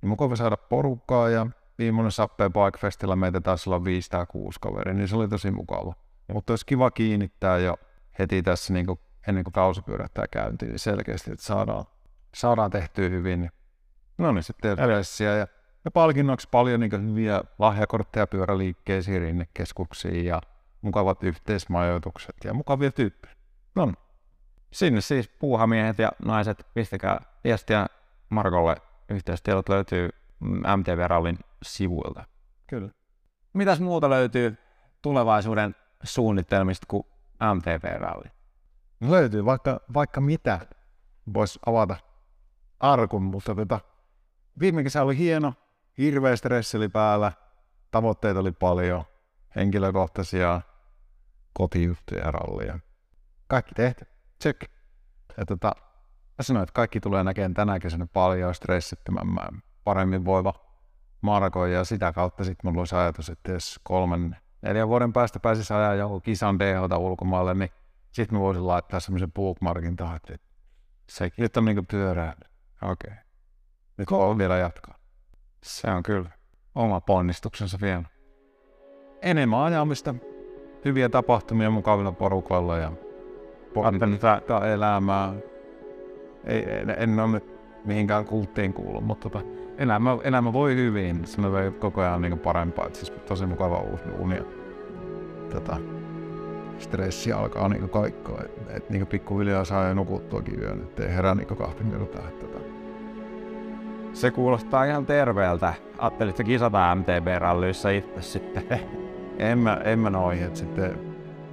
niin 0.03 0.09
mukava 0.09 0.37
saada 0.37 0.57
porukkaa 0.57 1.29
ja 1.29 1.47
viimeinen 1.79 2.13
Sappeen 2.13 2.53
Bike 2.53 2.79
Festillä 2.79 3.17
meitä 3.17 3.41
taisi 3.41 3.71
olla 3.71 3.85
viisi 3.85 4.11
tai 4.11 4.27
kuusi 4.27 4.59
kaveri, 4.61 4.95
niin 4.95 5.09
se 5.09 5.17
oli 5.17 5.29
tosi 5.29 5.51
mukava. 5.51 5.95
Mutta 6.33 6.53
olisi 6.53 6.67
kiva 6.67 6.91
kiinnittää 6.91 7.59
jo 7.59 7.77
heti 8.19 8.43
tässä 8.43 8.73
niin 8.73 8.87
kuin, 8.87 8.99
ennen 9.29 9.45
kuin 9.45 9.53
kausi 9.53 9.83
pyörähtää 9.83 10.25
käyntiin, 10.31 10.69
niin 10.69 10.79
selkeästi, 10.79 11.33
että 11.33 11.45
saadaan, 11.45 11.85
saadaan 12.35 12.71
tehtyä 12.71 13.09
hyvin. 13.09 13.41
Niin, 13.41 13.51
no 14.19 14.33
niin, 14.33 14.43
sitten 14.43 14.77
terveisiä 14.77 15.37
ja, 15.37 15.47
ja 15.85 15.91
palkinnoksi 15.91 16.49
paljon 16.51 16.81
niin 16.81 17.11
hyviä 17.11 17.43
lahjakortteja 17.59 18.27
pyöräliikkeisiin, 18.27 19.21
rinnekeskuksiin 19.21 20.25
ja 20.27 20.41
mukavat 20.83 21.23
yhteismajoitukset 21.23 22.37
ja 22.45 22.55
mukavia 22.55 22.93
tyyppejä. 22.93 23.35
No 23.75 23.87
niin. 23.87 23.97
Sinne 24.73 25.01
siis 25.01 25.29
puuhamiehet 25.29 25.99
ja 25.99 26.13
naiset, 26.25 26.67
pistäkää 26.75 27.21
viestiä 27.45 27.87
Markolle. 28.31 28.77
Yhteystiedot 29.09 29.69
löytyy 29.69 30.09
MTV 30.77 31.07
Rallin 31.07 31.39
sivuilta. 31.63 32.25
Kyllä. 32.67 32.91
Mitäs 33.53 33.81
muuta 33.81 34.11
löytyy 34.11 34.57
tulevaisuuden 35.03 35.75
suunnitelmista 36.03 36.87
kuin 36.89 37.05
MTV 37.55 38.01
Ralli? 38.01 38.29
No 39.01 39.11
löytyy 39.11 39.45
vaikka, 39.45 39.81
vaikka 39.95 40.21
mitä. 40.21 40.61
Voisi 41.35 41.59
avata 41.67 41.97
arkun, 42.81 43.23
mutta 43.23 43.55
tota, 43.55 43.81
viime 44.61 44.83
kesä 44.83 45.03
oli 45.03 45.19
hieno, 45.19 45.55
hirveä 45.99 46.37
stressi 46.37 46.77
oli 46.77 46.89
päällä, 46.89 47.33
tavoitteita 47.91 48.41
oli 48.41 48.53
paljon, 48.53 49.05
henkilökohtaisia 49.57 50.61
kotijuttuja 51.53 52.31
rallia. 52.31 52.79
Kaikki 53.47 53.75
tehty. 53.75 54.07
Check. 54.43 54.63
Ja 55.37 55.47
tota, 55.47 55.73
mä 56.39 56.43
sanoin, 56.43 56.63
että 56.63 56.73
kaikki 56.73 57.01
tulee 57.01 57.25
näkemään 57.25 57.55
tänä 57.55 57.79
kesänä 57.79 58.07
paljon 58.13 58.55
stressittömämmän, 58.55 59.63
paremmin 59.85 60.25
voiva 60.25 60.55
Marko 61.21 61.67
ja 61.67 61.85
sitä 61.85 62.13
kautta 62.13 62.45
sitten 62.45 62.71
mulla 62.71 62.81
olisi 62.81 62.95
ajatus, 62.95 63.29
että 63.29 63.53
jos 63.53 63.81
kolmen, 63.83 64.37
neljän 64.63 64.89
vuoden 64.89 65.13
päästä 65.13 65.41
pääsisi 65.41 65.75
ajaa 65.75 65.95
joku 65.95 66.21
kisan 66.21 66.59
DH 66.59 66.99
ulkomaille, 66.99 67.55
niin 67.55 67.71
sitten 68.13 68.39
mä 68.39 68.43
voisin 68.43 68.67
laittaa 68.67 69.01
semmoisen 69.01 69.33
bookmarkin 69.33 69.97
tahan, 69.97 70.17
että 70.17 70.39
sekin 71.09 71.43
nyt 71.43 71.57
on 71.57 71.65
niinku 71.65 71.83
pyörää. 71.91 72.35
Okei. 72.83 73.15
Nyt 73.97 74.11
voi 74.11 74.39
vielä 74.39 74.57
jatkaa. 74.57 74.95
Se 75.63 75.91
on 75.91 76.03
kyllä 76.03 76.31
oma 76.75 77.01
ponnistuksensa 77.01 77.79
vielä. 77.81 78.05
Enemmän 79.23 79.61
ajamista, 79.61 80.15
hyviä 80.85 81.09
tapahtumia 81.09 81.71
mukavilla 81.71 82.13
porukoilla 82.13 82.79
ja 82.79 82.93
tätä 84.21 84.73
elämää. 84.73 85.33
Ei, 86.45 86.73
en, 86.73 86.91
en 86.99 87.21
ole 87.21 87.33
nyt 87.33 87.45
mihinkään 87.85 88.25
kulttiin 88.25 88.73
kuulu, 88.73 89.01
mutta 89.01 89.31
tota, 89.31 89.45
elämä, 89.79 90.19
elämä 90.25 90.53
voi 90.53 90.75
hyvin. 90.75 91.27
Se 91.27 91.43
voi 91.43 91.73
koko 91.79 92.01
ajan 92.01 92.23
niin 92.23 92.39
parempaa. 92.39 92.87
Et 92.87 92.95
siis 92.95 93.11
tosi 93.11 93.47
mukava 93.47 93.79
uusi 93.79 94.05
uni. 94.19 94.37
Ja, 94.37 94.45
tota, 95.51 95.77
stressi 96.79 97.33
alkaa 97.33 97.69
niin 97.69 97.89
kaikkoa. 97.89 98.41
Et, 98.45 98.77
et 98.77 98.91
niin 98.91 99.07
pikkuhiljaa 99.07 99.65
saa 99.65 99.89
jo 99.89 99.95
nukuttuakin 99.95 100.61
yön, 100.61 100.81
ettei 100.83 101.15
herää 101.15 101.35
niin 101.35 101.47
kahta 101.47 101.85
kertaa. 101.91 102.29
Et, 102.29 102.39
tota. 102.39 102.59
Se 104.13 104.31
kuulostaa 104.31 104.85
ihan 104.85 105.07
terveeltä. 105.07 105.75
Ajattelitko 105.99 106.45
kisata 106.45 106.95
MTB-rallyissä 106.95 107.91
itse 107.91 108.23
sitten? 108.23 108.63
en 109.41 109.59
mä, 109.59 109.81
en 109.85 109.99
mä 109.99 110.11
noihin, 110.11 110.47
että 110.47 110.59
sitten 110.59 110.99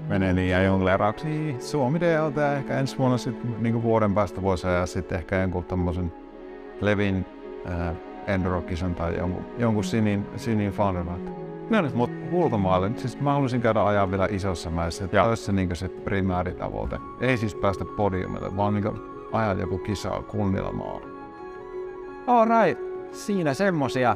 menee 0.07 0.35
liian 0.35 0.65
jonglerauksiin. 0.65 1.61
Suomi 1.61 1.99
DLT 1.99 2.37
ehkä 2.57 2.79
ensi 2.79 2.97
vuonna 2.97 3.17
sitten 3.17 3.55
niin 3.59 3.83
vuoden 3.83 4.13
päästä 4.13 4.41
voisi 4.41 4.67
ajaa 4.67 4.85
sitten 4.85 5.17
ehkä 5.17 5.41
jonkun 5.41 5.63
tämmöisen 5.63 6.13
Levin 6.81 7.25
äh, 7.69 7.95
Enduro-kisan 8.27 8.95
tai 8.95 9.17
jonkun, 9.17 9.45
jonkun 9.57 9.83
sinin, 9.83 10.25
sinin 10.35 10.71
fanilla. 10.71 11.17
No 11.69 11.81
nyt, 11.81 11.93
mutta 11.93 12.15
ulkomaille, 12.31 12.91
siis 12.95 13.21
mä 13.21 13.33
haluaisin 13.33 13.61
käydä 13.61 13.85
ajaa 13.85 14.11
vielä 14.11 14.27
isossa 14.31 14.69
mäessä, 14.69 15.05
että 15.05 15.23
olisi 15.23 15.43
se, 15.43 15.51
niin 15.51 15.75
se 15.75 15.89
primääritavoite. 15.89 16.99
Ei 17.21 17.37
siis 17.37 17.55
päästä 17.55 17.85
podiumille, 17.85 18.57
vaan 18.57 18.73
niin 18.73 18.91
ajaa 19.31 19.53
joku 19.53 19.77
kisa 19.77 20.09
kunnilla 20.09 20.71
maalla. 20.71 21.07
All 22.27 22.45
right. 22.45 22.87
Siinä 23.11 23.53
semmosia 23.53 24.15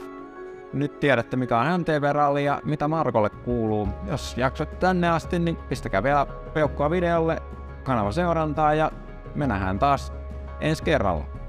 nyt 0.74 1.00
tiedätte 1.00 1.38
mikä 1.38 1.60
on 1.60 1.82
MTV-ralli 1.82 2.46
ja 2.46 2.62
mitä 2.64 2.88
Markolle 2.88 3.30
kuuluu. 3.30 3.88
Jos 4.08 4.38
jaksot 4.38 4.80
tänne 4.80 5.10
asti, 5.10 5.40
niin 5.40 5.56
pistäkää 5.56 6.04
vielä 6.04 6.26
peukkua 6.54 6.92
videolle, 6.92 7.42
kanava 7.84 8.12
seurantaa 8.12 8.74
ja 8.74 8.92
me 9.36 9.48
nähdään 9.48 9.80
taas 9.80 10.14
ensi 10.62 10.84
kerralla. 10.84 11.41